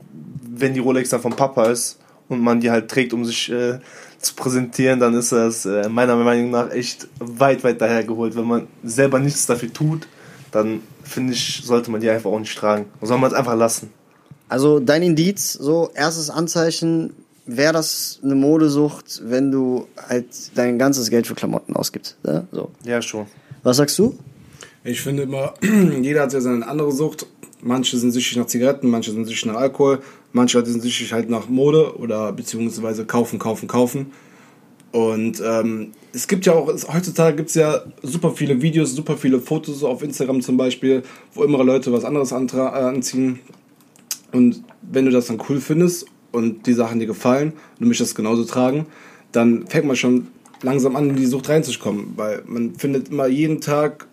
[0.49, 3.81] wenn die Rolex dann vom Papa ist und man die halt trägt, um sich äh,
[4.19, 8.35] zu präsentieren, dann ist das äh, meiner Meinung nach echt weit, weit daher geholt.
[8.35, 10.09] Wenn man selber nichts dafür tut,
[10.53, 12.87] dann finde ich, sollte man die einfach auch nicht tragen.
[13.03, 13.91] Soll man es einfach lassen.
[14.49, 17.13] Also dein Indiz, so erstes Anzeichen,
[17.45, 22.17] wäre das eine Modesucht, wenn du halt dein ganzes Geld für Klamotten ausgibst.
[22.25, 22.49] Ne?
[22.53, 22.71] So.
[22.87, 23.27] Ja, schon.
[23.63, 24.19] Was sagst du?
[24.87, 25.55] Ich finde immer,
[26.01, 27.27] jeder hat ja seine andere Sucht.
[27.67, 29.99] Manche sind süchtig nach Zigaretten, manche sind süchtig nach Alkohol,
[30.33, 34.13] manche sind süchtig halt nach Mode oder beziehungsweise kaufen, kaufen, kaufen.
[34.93, 39.41] Und ähm, es gibt ja auch, heutzutage gibt es ja super viele Videos, super viele
[39.41, 41.03] Fotos auf Instagram zum Beispiel,
[41.35, 43.41] wo immer Leute was anderes äh, anziehen.
[44.31, 48.13] Und wenn du das dann cool findest und die Sachen dir gefallen und du möchtest
[48.13, 48.87] das genauso tragen,
[49.33, 50.29] dann fängt man schon
[50.63, 52.13] langsam an, in die Sucht reinzukommen.
[52.15, 54.07] Weil man findet immer jeden Tag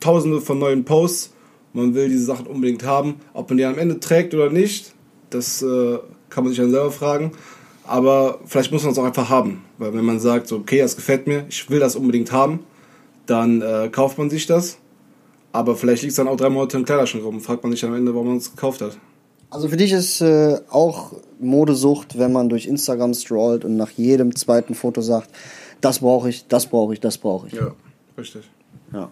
[0.00, 1.32] tausende von neuen Posts.
[1.72, 3.16] Man will diese Sachen unbedingt haben.
[3.32, 4.92] Ob man die am Ende trägt oder nicht,
[5.30, 5.98] das äh,
[6.28, 7.32] kann man sich dann selber fragen.
[7.84, 9.64] Aber vielleicht muss man es auch einfach haben.
[9.78, 12.60] Weil wenn man sagt, so, okay, das gefällt mir, ich will das unbedingt haben,
[13.26, 14.78] dann äh, kauft man sich das.
[15.52, 17.40] Aber vielleicht liegt es dann auch drei Monate im Kleiderschrank rum.
[17.40, 18.96] Fragt man sich am Ende, warum man es gekauft hat.
[19.50, 24.36] Also für dich ist äh, auch Modesucht, wenn man durch Instagram strollt und nach jedem
[24.36, 25.28] zweiten Foto sagt,
[25.80, 27.54] das brauche ich, das brauche ich, das brauche ich.
[27.54, 27.74] Ja,
[28.16, 28.48] richtig.
[28.92, 29.10] Ja.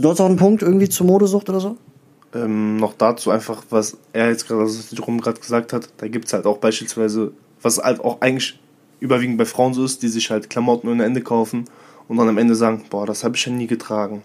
[0.00, 1.76] Sonst noch einen Punkt irgendwie zur Modesucht oder so?
[2.34, 6.26] Ähm, noch dazu einfach, was er jetzt gerade, was Jerome gerade gesagt hat, da gibt
[6.26, 7.32] es halt auch beispielsweise,
[7.62, 8.58] was halt auch eigentlich
[9.00, 11.66] überwiegend bei Frauen so ist, die sich halt Klamotten ohne Ende kaufen
[12.08, 14.22] und dann am Ende sagen, boah, das habe ich ja nie getragen.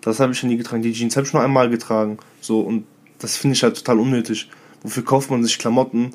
[0.00, 0.82] Das habe ich ja nie getragen.
[0.82, 2.18] Die Jeans habe ich nur einmal getragen.
[2.40, 2.84] So, und
[3.18, 4.50] das finde ich halt total unnötig.
[4.82, 6.12] Wofür kauft man sich Klamotten,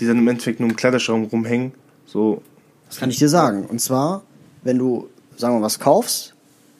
[0.00, 1.72] die dann im Endeffekt nur im Kleiderschrank rumhängen?
[2.04, 2.42] So,
[2.88, 3.66] Das kann ich dir sagen.
[3.66, 4.22] Und zwar,
[4.64, 6.34] wenn du, sagen wir mal, was kaufst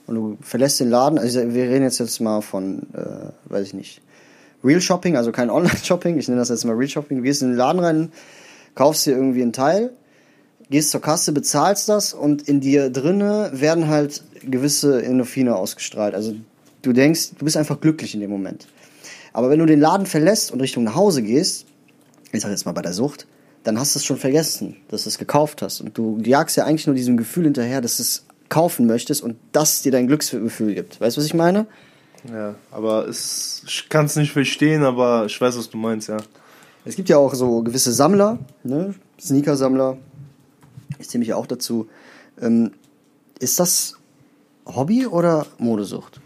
[0.09, 3.75] und du verlässt den Laden, also wir reden jetzt jetzt mal von, äh, weiß ich
[3.75, 4.03] nicht,
[4.65, 7.19] Real Shopping, also kein Online-Shopping, ich nenne das jetzt mal Real Shopping.
[7.19, 8.13] Du gehst in den Laden rein,
[8.75, 9.93] kaufst dir irgendwie ein Teil,
[10.71, 16.15] gehst zur Kasse, bezahlst das und in dir drinne werden halt gewisse Endorphine ausgestrahlt.
[16.15, 16.35] Also
[16.83, 18.69] Du denkst, du bist einfach glücklich in dem Moment.
[19.33, 21.67] Aber wenn du den Laden verlässt und Richtung nach Hause gehst,
[22.33, 23.27] ich sag jetzt mal bei der Sucht,
[23.65, 25.81] dann hast du es schon vergessen, dass du es gekauft hast.
[25.81, 28.25] Und du jagst ja eigentlich nur diesem Gefühl hinterher, dass es
[28.59, 31.01] kaufen möchtest und das dir dein Glücksgefühl gibt.
[31.01, 31.69] Weißt du, was ich meine?
[32.29, 36.17] Ja, aber es, ich kann es nicht verstehen, aber ich weiß, was du meinst, ja.
[36.85, 38.97] Es gibt ja auch so gewisse Sammler, ne?
[39.21, 39.99] Sneaker-Sammler.
[40.99, 41.89] Ich zähle mich ja auch dazu.
[42.41, 42.73] Ähm,
[43.39, 43.97] ist das
[44.67, 46.21] Hobby oder Modesucht?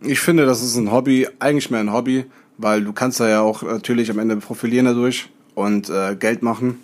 [0.00, 2.24] Ich finde, das ist ein Hobby, eigentlich mehr ein Hobby,
[2.56, 6.80] weil du kannst da ja auch natürlich am Ende profilieren dadurch und äh, Geld machen.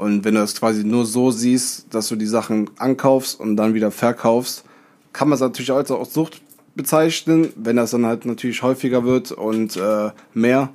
[0.00, 3.74] Und wenn du das quasi nur so siehst, dass du die Sachen ankaufst und dann
[3.74, 4.64] wieder verkaufst,
[5.12, 6.40] kann man es natürlich als auch Sucht
[6.74, 10.70] bezeichnen, wenn das dann halt natürlich häufiger wird und äh, mehr.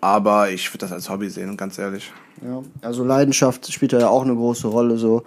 [0.00, 2.12] Aber ich würde das als Hobby sehen, ganz ehrlich.
[2.40, 4.96] Ja, also Leidenschaft spielt da ja auch eine große Rolle.
[4.96, 5.24] So,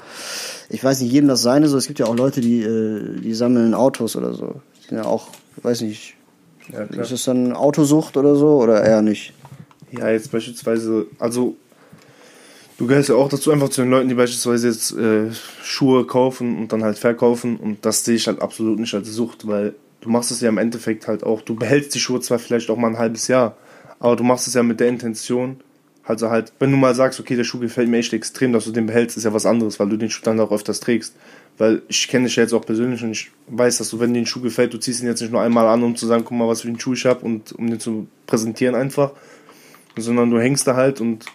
[0.70, 1.78] ich weiß nicht, jedem das seine so.
[1.78, 4.62] Es gibt ja auch Leute, die äh, die sammeln Autos oder so.
[4.78, 5.28] Die sind ja auch,
[5.62, 6.16] weiß nicht,
[6.72, 9.34] Ja, ist das dann Autosucht oder so oder eher nicht?
[9.92, 11.58] Ja, jetzt beispielsweise, also
[12.78, 15.32] du gehörst ja auch dazu, einfach zu den Leuten, die beispielsweise jetzt äh,
[15.64, 19.48] Schuhe kaufen und dann halt verkaufen und das sehe ich halt absolut nicht als Sucht,
[19.48, 22.70] weil du machst es ja im Endeffekt halt auch, du behältst die Schuhe zwar vielleicht
[22.70, 23.58] auch mal ein halbes Jahr,
[24.00, 25.58] aber du machst es ja mit der Intention,
[26.08, 28.72] also halt, wenn du mal sagst, okay, der Schuh gefällt mir echt extrem, dass du
[28.72, 31.16] den behältst, ist ja was anderes, weil du den Schuh dann auch öfters trägst.
[31.58, 34.20] Weil ich kenne dich ja jetzt auch persönlich und ich weiß, dass du, wenn dir
[34.20, 36.38] ein Schuh gefällt, du ziehst ihn jetzt nicht nur einmal an, um zu sagen, guck
[36.38, 39.14] mal, was für einen Schuh ich habe und um den zu präsentieren einfach,
[39.98, 41.26] sondern du hängst da halt und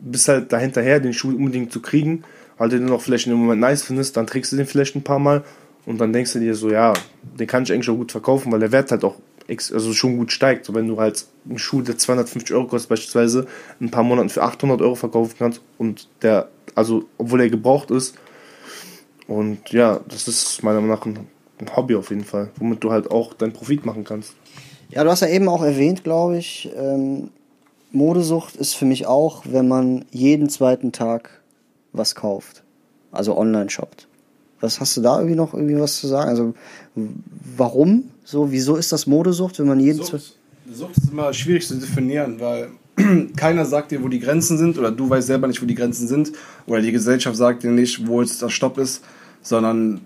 [0.00, 2.24] bist halt dahinterher, den Schuh unbedingt zu kriegen,
[2.58, 4.96] weil du den auch vielleicht in dem Moment nice findest, dann trägst du den vielleicht
[4.96, 5.44] ein paar Mal
[5.86, 6.92] und dann denkst du dir so, ja,
[7.38, 9.16] den kann ich eigentlich auch gut verkaufen, weil der Wert halt auch
[9.48, 10.64] also schon gut steigt.
[10.64, 13.46] So wenn du halt einen Schuh, der 250 Euro kostet, beispielsweise
[13.80, 17.90] in ein paar Monaten für 800 Euro verkaufen kannst und der, also obwohl er gebraucht
[17.90, 18.14] ist.
[19.26, 21.26] Und ja, das ist meiner Meinung nach ein,
[21.60, 24.34] ein Hobby auf jeden Fall, womit du halt auch deinen Profit machen kannst.
[24.90, 27.30] Ja, du hast ja eben auch erwähnt, glaube ich, ähm,
[27.92, 31.40] Modesucht ist für mich auch, wenn man jeden zweiten Tag
[31.92, 32.62] was kauft.
[33.10, 34.06] Also online shoppt.
[34.60, 36.28] Was hast du da irgendwie noch irgendwie was zu sagen?
[36.28, 36.54] Also
[37.56, 38.10] warum?
[38.24, 40.36] So, wieso ist das Modesucht, wenn man jeden Sucht,
[40.72, 42.70] Sucht ist immer schwierig zu definieren, weil
[43.36, 46.06] keiner sagt dir, wo die Grenzen sind, oder du weißt selber nicht, wo die Grenzen
[46.06, 46.32] sind,
[46.66, 49.02] oder die Gesellschaft sagt dir nicht, wo jetzt das Stopp ist,
[49.42, 50.00] sondern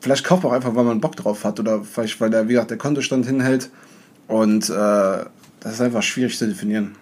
[0.00, 2.52] vielleicht kauft man auch einfach, weil man Bock drauf hat, oder vielleicht, weil der, wie
[2.52, 3.70] gesagt, der Kontostand hinhält.
[4.28, 6.94] Und äh, das ist einfach schwierig zu definieren.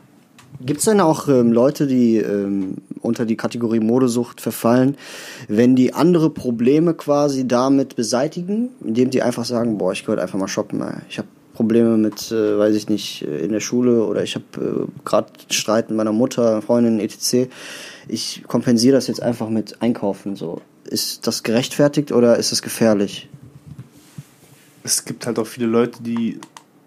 [0.60, 4.96] Gibt es denn auch ähm, Leute, die ähm, unter die Kategorie Modesucht verfallen,
[5.48, 10.38] wenn die andere Probleme quasi damit beseitigen, indem die einfach sagen, boah, ich gehört einfach
[10.38, 10.80] mal shoppen.
[10.80, 10.94] ey.
[11.08, 14.44] Ich habe Probleme mit, äh, weiß ich nicht, äh, in der Schule oder ich habe
[14.88, 17.48] äh, gerade Streit mit meiner Mutter, Freundin, etc.
[18.08, 20.34] Ich kompensiere das jetzt einfach mit Einkaufen.
[20.34, 23.28] So, ist das gerechtfertigt oder ist es gefährlich?
[24.84, 26.38] es gibt halt auch viele Leute, die,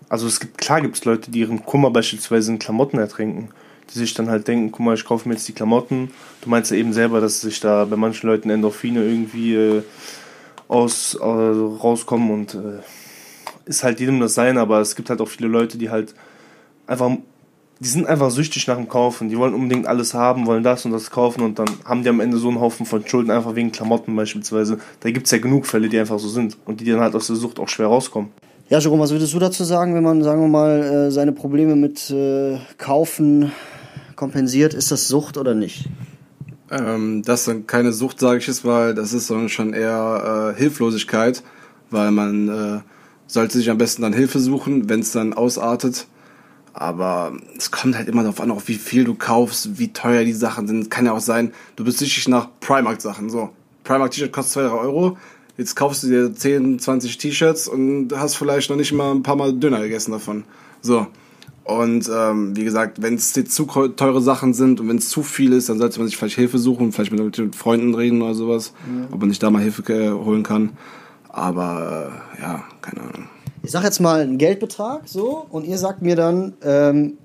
[0.10, 3.49] also es gibt, klar gibt es Leute, die ihren Kummer beispielsweise in Klamotten ertränken,
[3.93, 6.12] die sich dann halt denken, guck mal, ich kaufe mir jetzt die Klamotten.
[6.41, 9.84] Du meinst ja eben selber, dass sich da bei manchen Leuten Endorphine irgendwie äh,
[10.68, 12.80] aus, äh, rauskommen und äh,
[13.66, 16.16] ist halt jedem das sein, aber es gibt halt auch viele Leute, die halt
[16.86, 17.12] einfach,
[17.80, 20.91] die sind einfach süchtig nach dem Kaufen, die wollen unbedingt alles haben, wollen das und
[20.93, 23.74] das kaufen und dann haben die am Ende so einen Haufen von Schulden, einfach wegen
[23.74, 24.80] Klamotten beispielsweise.
[25.01, 27.28] Da gibt es ja genug Fälle, die einfach so sind und die dann halt aus
[27.28, 28.32] der Sucht auch schwer rauskommen.
[28.70, 31.78] Ja, Jerome, was würdest du dazu sagen, wenn man, sagen wir mal, äh, seine Probleme
[31.78, 33.53] mit äh, Kaufen
[34.18, 34.74] kompensiert?
[34.74, 35.86] Ist das Sucht oder nicht?
[36.70, 40.59] Ähm, das ist dann keine Sucht, sage ich jetzt mal, das ist schon eher äh,
[40.59, 41.43] Hilflosigkeit,
[41.91, 42.80] weil man äh,
[43.26, 46.05] sollte sich am besten dann Hilfe suchen, wenn es dann ausartet.
[46.74, 50.34] Aber es kommt halt immer darauf an, auch wie viel du kaufst, wie teuer die
[50.34, 50.91] Sachen sind.
[50.91, 53.30] Kann ja auch sein, du bist süchtig nach Primark-Sachen.
[53.30, 53.49] So,
[53.86, 55.18] Primark-T-Shirt kostet 2 3 Euro.
[55.58, 59.36] Jetzt kaufst du dir 10, 20 T-Shirts und hast vielleicht noch nicht mal ein paar
[59.36, 60.43] Mal Döner gegessen davon.
[60.82, 61.08] So.
[61.64, 65.22] Und ähm, wie gesagt, wenn es jetzt zu teure Sachen sind und wenn es zu
[65.22, 68.36] viel ist, dann sollte man sich vielleicht Hilfe suchen, vielleicht mit, mit Freunden reden oder
[68.36, 68.72] sowas,
[69.12, 70.78] ob man nicht da mal Hilfe äh, holen kann.
[71.28, 73.28] Aber äh, ja, keine Ahnung.
[73.64, 77.18] Ich sag jetzt mal einen Geldbetrag, so, und ihr sagt mir dann, ähm,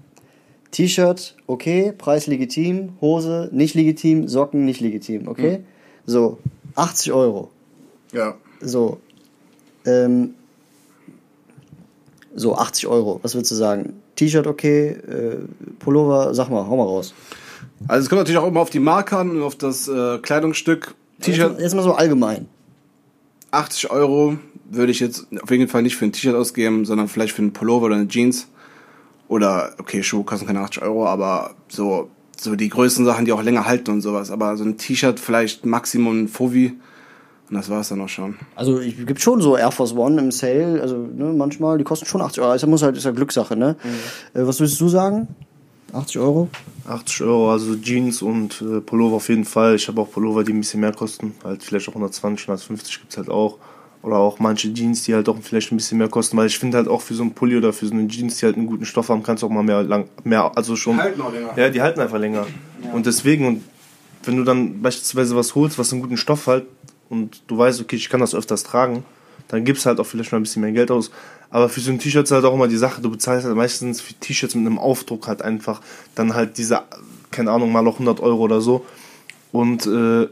[0.72, 5.60] T-Shirt, okay, Preis legitim, Hose nicht legitim, Socken nicht legitim, okay?
[6.04, 6.38] So,
[6.74, 7.50] 80 Euro.
[8.12, 8.34] Ja.
[8.60, 9.00] So,
[9.84, 10.34] ähm,
[12.34, 13.94] so 80 Euro, was würdest du sagen?
[14.16, 15.38] T-Shirt okay, äh,
[15.78, 17.14] Pullover, sag mal, hau mal raus.
[17.88, 20.94] Also es kommt natürlich auch immer auf die Marke an und auf das äh, Kleidungsstück.
[21.20, 22.48] T-Shirt Jetzt, jetzt mal so allgemein.
[23.50, 24.36] 80 Euro
[24.70, 27.52] würde ich jetzt auf jeden Fall nicht für ein T-Shirt ausgeben, sondern vielleicht für einen
[27.52, 28.48] Pullover oder eine Jeans.
[29.28, 33.42] Oder, okay, Schuhe kosten keine 80 Euro, aber so, so die größten Sachen, die auch
[33.42, 34.30] länger halten und sowas.
[34.30, 36.74] Aber so ein T-Shirt vielleicht Maximum ein Fovi.
[37.52, 38.34] Und das war es dann auch schon.
[38.56, 42.06] Also es gibt schon so Air Force One im Sale, also ne, manchmal, die kosten
[42.06, 42.54] schon 80 Euro.
[42.54, 43.76] Das muss halt, ist ja Glückssache, ne?
[44.32, 45.28] Äh, was würdest du sagen?
[45.92, 46.48] 80 Euro?
[46.86, 49.74] 80 Euro, also Jeans und äh, Pullover auf jeden Fall.
[49.74, 51.34] Ich habe auch Pullover, die ein bisschen mehr kosten.
[51.44, 53.58] Halt vielleicht auch 120, 150 gibt es halt auch.
[54.00, 56.38] Oder auch manche Jeans, die halt auch vielleicht ein bisschen mehr kosten.
[56.38, 58.46] Weil ich finde halt auch für so einen Pulli oder für so eine Jeans, die
[58.46, 60.96] halt einen guten Stoff haben, kannst du auch mal mehr lang, mehr, also schon.
[60.96, 61.50] Die halten auch länger.
[61.54, 62.46] Ja, die halten einfach länger.
[62.94, 63.62] Und deswegen, und
[64.22, 66.62] wenn du dann beispielsweise was holst, was einen guten Stoff hat
[67.12, 69.04] und du weißt, okay, ich kann das öfters tragen,
[69.48, 71.10] dann gibst halt auch vielleicht mal ein bisschen mehr Geld aus.
[71.50, 74.00] Aber für so ein T-Shirt ist halt auch immer die Sache, du bezahlst halt meistens
[74.00, 75.82] für T-Shirts mit einem Aufdruck halt einfach
[76.14, 76.80] dann halt diese,
[77.30, 78.86] keine Ahnung, mal auch 100 Euro oder so.
[79.52, 80.26] Und äh,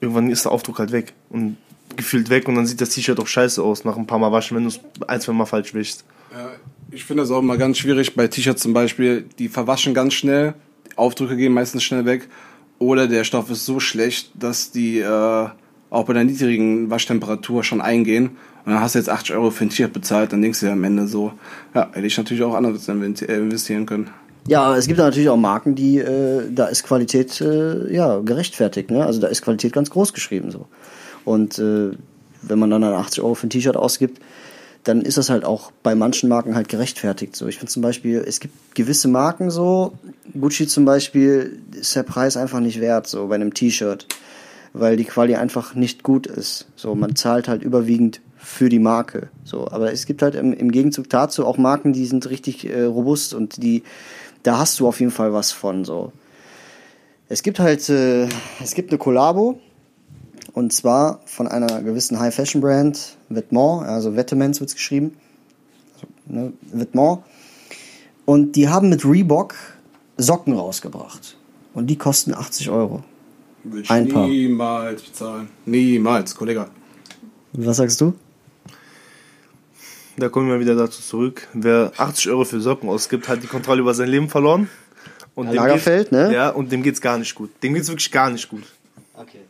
[0.00, 1.12] irgendwann ist der Aufdruck halt weg.
[1.30, 1.58] Und
[1.94, 4.56] gefühlt weg und dann sieht das T-Shirt auch scheiße aus nach ein paar Mal waschen,
[4.56, 6.04] wenn du es ein, zwei Mal falsch wischst.
[6.90, 9.26] Ich finde das auch immer ganz schwierig bei T-Shirts zum Beispiel.
[9.38, 10.54] Die verwaschen ganz schnell,
[10.90, 12.28] die Aufdrücke gehen meistens schnell weg.
[12.80, 15.48] Oder der Stoff ist so schlecht, dass die äh,
[15.90, 18.30] auch bei der niedrigen Waschtemperatur schon eingehen.
[18.64, 20.72] Und dann hast du jetzt 80 Euro für ein T-Shirt bezahlt, dann denkst du dir
[20.72, 21.32] am Ende so,
[21.74, 24.10] ja, hätte ich natürlich auch anders äh, investieren können.
[24.48, 29.04] Ja, es gibt natürlich auch Marken, die, äh, da ist Qualität äh, ja gerechtfertigt, ne?
[29.04, 30.66] Also da ist Qualität ganz groß geschrieben so.
[31.24, 31.90] Und äh,
[32.42, 34.20] wenn man dann, dann 80 Euro für ein T-Shirt ausgibt,
[34.84, 37.34] dann ist das halt auch bei manchen Marken halt gerechtfertigt.
[37.34, 39.94] So, ich finde zum Beispiel, es gibt gewisse Marken so,
[40.40, 44.06] Gucci zum Beispiel, ist der Preis einfach nicht wert, so bei einem T-Shirt,
[44.78, 46.66] weil die Quali einfach nicht gut ist.
[46.76, 49.30] So, man zahlt halt überwiegend für die Marke.
[49.44, 52.82] So, aber es gibt halt im, im Gegenzug dazu auch Marken, die sind richtig äh,
[52.82, 53.82] robust und die,
[54.42, 55.84] da hast du auf jeden Fall was von.
[55.84, 56.12] So,
[57.28, 58.28] es gibt halt, äh,
[58.62, 59.58] es gibt eine Kollabo,
[60.52, 65.16] und zwar von einer gewissen High-Fashion-Brand, Vetements, also Vetements wird's geschrieben.
[65.94, 67.22] Also, ne, Vetements.
[68.24, 69.54] Und die haben mit Reebok
[70.18, 71.36] Socken rausgebracht.
[71.74, 73.04] Und die kosten 80 Euro.
[73.72, 74.26] Will ich Ein Paar.
[74.26, 75.48] niemals bezahlen.
[75.64, 76.68] Niemals, Kollege.
[77.52, 78.14] Was sagst du?
[80.16, 81.46] Da kommen wir wieder dazu zurück.
[81.52, 84.68] Wer 80 Euro für Socken ausgibt, hat die Kontrolle über sein Leben verloren.
[85.34, 86.32] Und Lagerfeld, geht's, ne?
[86.32, 87.50] Ja, und dem geht's gar nicht gut.
[87.62, 88.62] Dem geht's wirklich gar nicht gut.
[89.14, 89.40] Okay.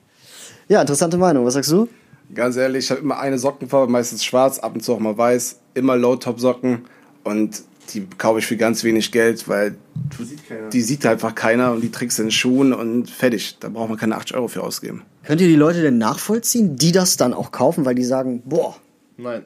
[0.69, 1.45] Ja, interessante Meinung.
[1.45, 1.89] Was sagst du?
[2.35, 5.61] Ganz ehrlich, ich habe immer eine Sockenfarbe, meistens schwarz, ab und zu auch mal weiß.
[5.75, 6.85] Immer Low-Top-Socken.
[7.23, 7.63] Und
[7.95, 9.77] die kaufe ich für ganz wenig Geld, weil
[10.19, 10.41] Die sieht
[10.73, 13.57] die sieht einfach keiner und die trägst du in den Schuhen und fertig.
[13.61, 15.03] Da braucht man keine 80 Euro für ausgeben.
[15.25, 18.77] Könnt ihr die Leute denn nachvollziehen, die das dann auch kaufen, weil die sagen, boah,
[19.17, 19.45] Nein.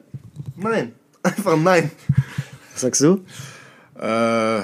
[0.57, 0.91] Nein.
[1.23, 1.91] Einfach nein.
[2.73, 3.21] was sagst du?
[3.99, 4.61] Äh,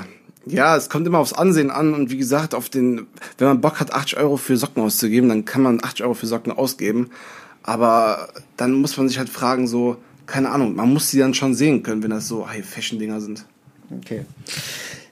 [0.48, 3.08] ja, es kommt immer aufs Ansehen an und wie gesagt, auf den,
[3.38, 6.26] wenn man Bock hat, 80 Euro für Socken auszugeben, dann kann man 80 Euro für
[6.26, 7.10] Socken ausgeben.
[7.64, 11.54] Aber dann muss man sich halt fragen, so, keine Ahnung, man muss die dann schon
[11.54, 13.46] sehen können, wenn das so High-Fashion-Dinger sind.
[13.96, 14.26] Okay.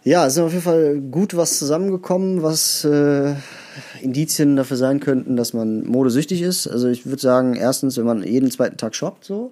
[0.03, 3.33] Ja, es ist auf jeden Fall gut was zusammengekommen, was äh,
[4.01, 6.67] Indizien dafür sein könnten, dass man modesüchtig ist.
[6.67, 9.51] Also ich würde sagen, erstens, wenn man jeden zweiten Tag shoppt, so,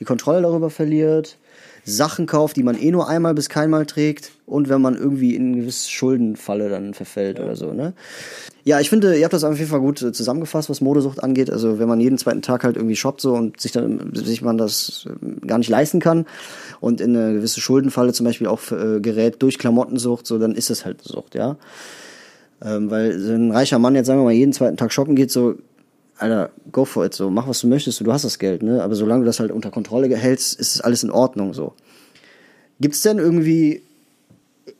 [0.00, 1.38] die Kontrolle darüber verliert,
[1.84, 5.48] Sachen kauft, die man eh nur einmal bis keinmal trägt und wenn man irgendwie in
[5.52, 7.92] eine gewisse Schuldenfalle dann verfällt oder so, ne?
[8.66, 11.50] Ja, ich finde, ihr habt das auf jeden Fall gut äh, zusammengefasst, was Modesucht angeht.
[11.50, 14.56] Also wenn man jeden zweiten Tag halt irgendwie shoppt so und sich dann sich man
[14.56, 16.24] das äh, gar nicht leisten kann
[16.80, 20.70] und in eine gewisse Schuldenfalle zum Beispiel auch äh, gerät durch Klamottensucht, so dann ist
[20.70, 21.56] das halt Sucht, ja.
[22.64, 25.30] Ähm, weil so ein reicher Mann jetzt sagen wir mal jeden zweiten Tag shoppen geht,
[25.30, 25.56] so
[26.16, 28.82] Alter, go for it, so mach was du möchtest, du hast das Geld, ne?
[28.82, 31.74] Aber solange du das halt unter Kontrolle hältst, ist es alles in Ordnung so.
[32.80, 33.82] Gibt's denn irgendwie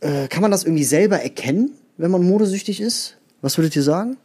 [0.00, 3.16] äh, kann man das irgendwie selber erkennen, wenn man modesüchtig ist?
[3.42, 4.16] Was würdet ihr sagen?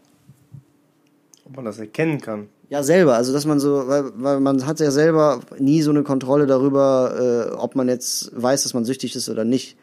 [1.45, 2.47] Ob man das erkennen kann.
[2.69, 3.15] Ja, selber.
[3.15, 7.49] Also, dass man so, weil, weil man hat ja selber nie so eine Kontrolle darüber,
[7.51, 9.75] äh, ob man jetzt weiß, dass man süchtig ist oder nicht.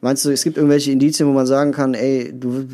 [0.00, 2.66] Meinst du, es gibt irgendwelche Indizien, wo man sagen kann, ey, du,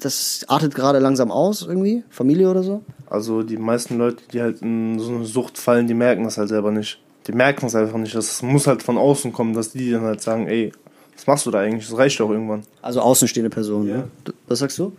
[0.00, 2.02] das artet gerade langsam aus irgendwie?
[2.10, 2.82] Familie oder so?
[3.08, 6.48] Also die meisten Leute, die halt in so eine Sucht fallen, die merken das halt
[6.48, 7.00] selber nicht.
[7.26, 8.14] Die merken es einfach nicht.
[8.14, 10.72] Das muss halt von außen kommen, dass die dann halt sagen, ey,
[11.14, 11.88] was machst du da eigentlich?
[11.88, 12.62] Das reicht doch irgendwann.
[12.82, 13.96] Also außenstehende Personen, Ja.
[13.98, 14.04] ne?
[14.48, 14.92] Was sagst du?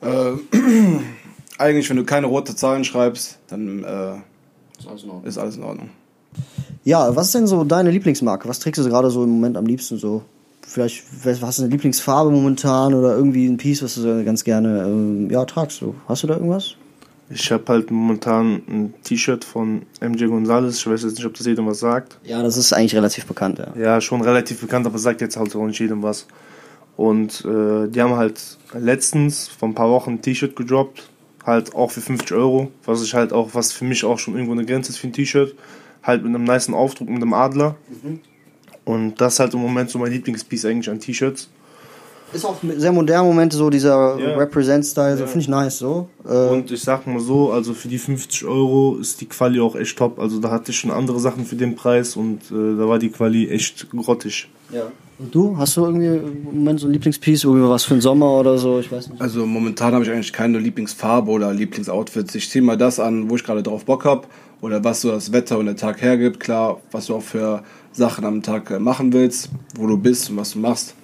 [0.00, 0.32] Äh,
[1.58, 4.14] eigentlich, wenn du keine rote Zahlen schreibst, dann äh,
[5.28, 5.90] ist alles in Ordnung.
[6.84, 8.48] Ja, was ist denn so deine Lieblingsmarke?
[8.48, 10.22] Was trägst du gerade so im Moment am liebsten so?
[10.68, 14.44] Vielleicht was hast du eine Lieblingsfarbe momentan oder irgendwie ein Piece, was du so ganz
[14.44, 15.82] gerne ähm, ja, tragst.
[16.06, 16.76] Hast du da irgendwas?
[17.30, 20.76] Ich habe halt momentan ein T-Shirt von MJ Gonzalez.
[20.76, 22.18] Ich weiß jetzt nicht, ob das jedem was sagt.
[22.22, 23.80] Ja, das ist eigentlich relativ bekannt, ja.
[23.80, 26.26] Ja, schon relativ bekannt, aber sagt jetzt halt auch nicht jedem was.
[26.98, 31.08] Und äh, die haben halt letztens vor ein paar Wochen ein T-Shirt gedroppt,
[31.46, 34.52] halt auch für 50 Euro, was ich halt auch, was für mich auch schon irgendwo
[34.52, 35.54] eine Grenze ist für ein T-Shirt,
[36.02, 37.76] halt mit einem niceen Aufdruck, mit einem Adler.
[38.88, 41.48] Und das ist halt im Moment so mein Lieblingspiece eigentlich an T-Shirts.
[42.32, 44.36] Ist auch sehr modern Momente, so dieser Ja.
[44.36, 45.26] Represent-Style, so Ja.
[45.26, 46.08] finde ich nice, so.
[46.26, 49.76] Äh, Und ich sag mal so, also für die 50 Euro ist die Quali auch
[49.76, 50.18] echt top.
[50.18, 53.10] Also da hatte ich schon andere Sachen für den Preis und äh, da war die
[53.10, 54.48] Quali echt grottig.
[55.18, 55.56] und du?
[55.58, 58.78] Hast du irgendwie im Moment so ein Lieblingspiece, irgendwie was für den Sommer oder so?
[58.78, 59.20] Ich weiß nicht.
[59.20, 62.34] Also momentan habe ich eigentlich keine Lieblingsfarbe oder Lieblingsoutfits.
[62.36, 64.26] Ich ziehe mal das an, wo ich gerade drauf Bock habe
[64.60, 66.40] oder was so das Wetter und der Tag hergibt.
[66.40, 67.62] Klar, was du auch für
[67.98, 70.94] Sachen am Tag äh, machen willst, wo du bist und was du machst.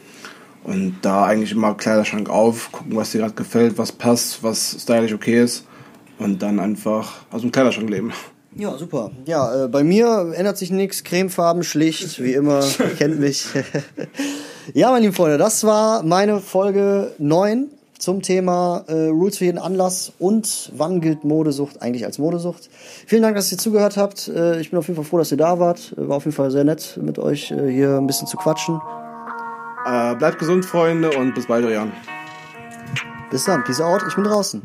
[0.63, 5.13] Und da eigentlich immer Kleiderschrank auf, gucken, was dir gerade gefällt, was passt, was stylisch
[5.13, 5.67] okay ist.
[6.19, 8.13] Und dann einfach aus dem Kleiderschrank leben.
[8.57, 9.11] Ja, super.
[9.27, 11.03] Ja, äh, bei mir ändert sich nichts.
[11.03, 12.61] Cremefarben schlicht, wie immer.
[12.79, 13.47] Ihr kennt mich.
[14.75, 17.69] ja, meine lieben Freunde, das war meine Folge 9
[17.99, 22.69] zum Thema äh, Rules für jeden Anlass und wann gilt Modesucht eigentlich als Modesucht.
[23.07, 24.29] Vielen Dank, dass ihr zugehört habt.
[24.29, 25.95] Äh, ich bin auf jeden Fall froh, dass ihr da wart.
[25.97, 28.81] War auf jeden Fall sehr nett, mit euch äh, hier ein bisschen zu quatschen.
[29.87, 31.93] Äh, bleibt gesund, Freunde, und bis bald, Jan.
[33.31, 33.65] Bis dann.
[33.65, 34.03] Peace out.
[34.09, 34.63] Ich bin draußen.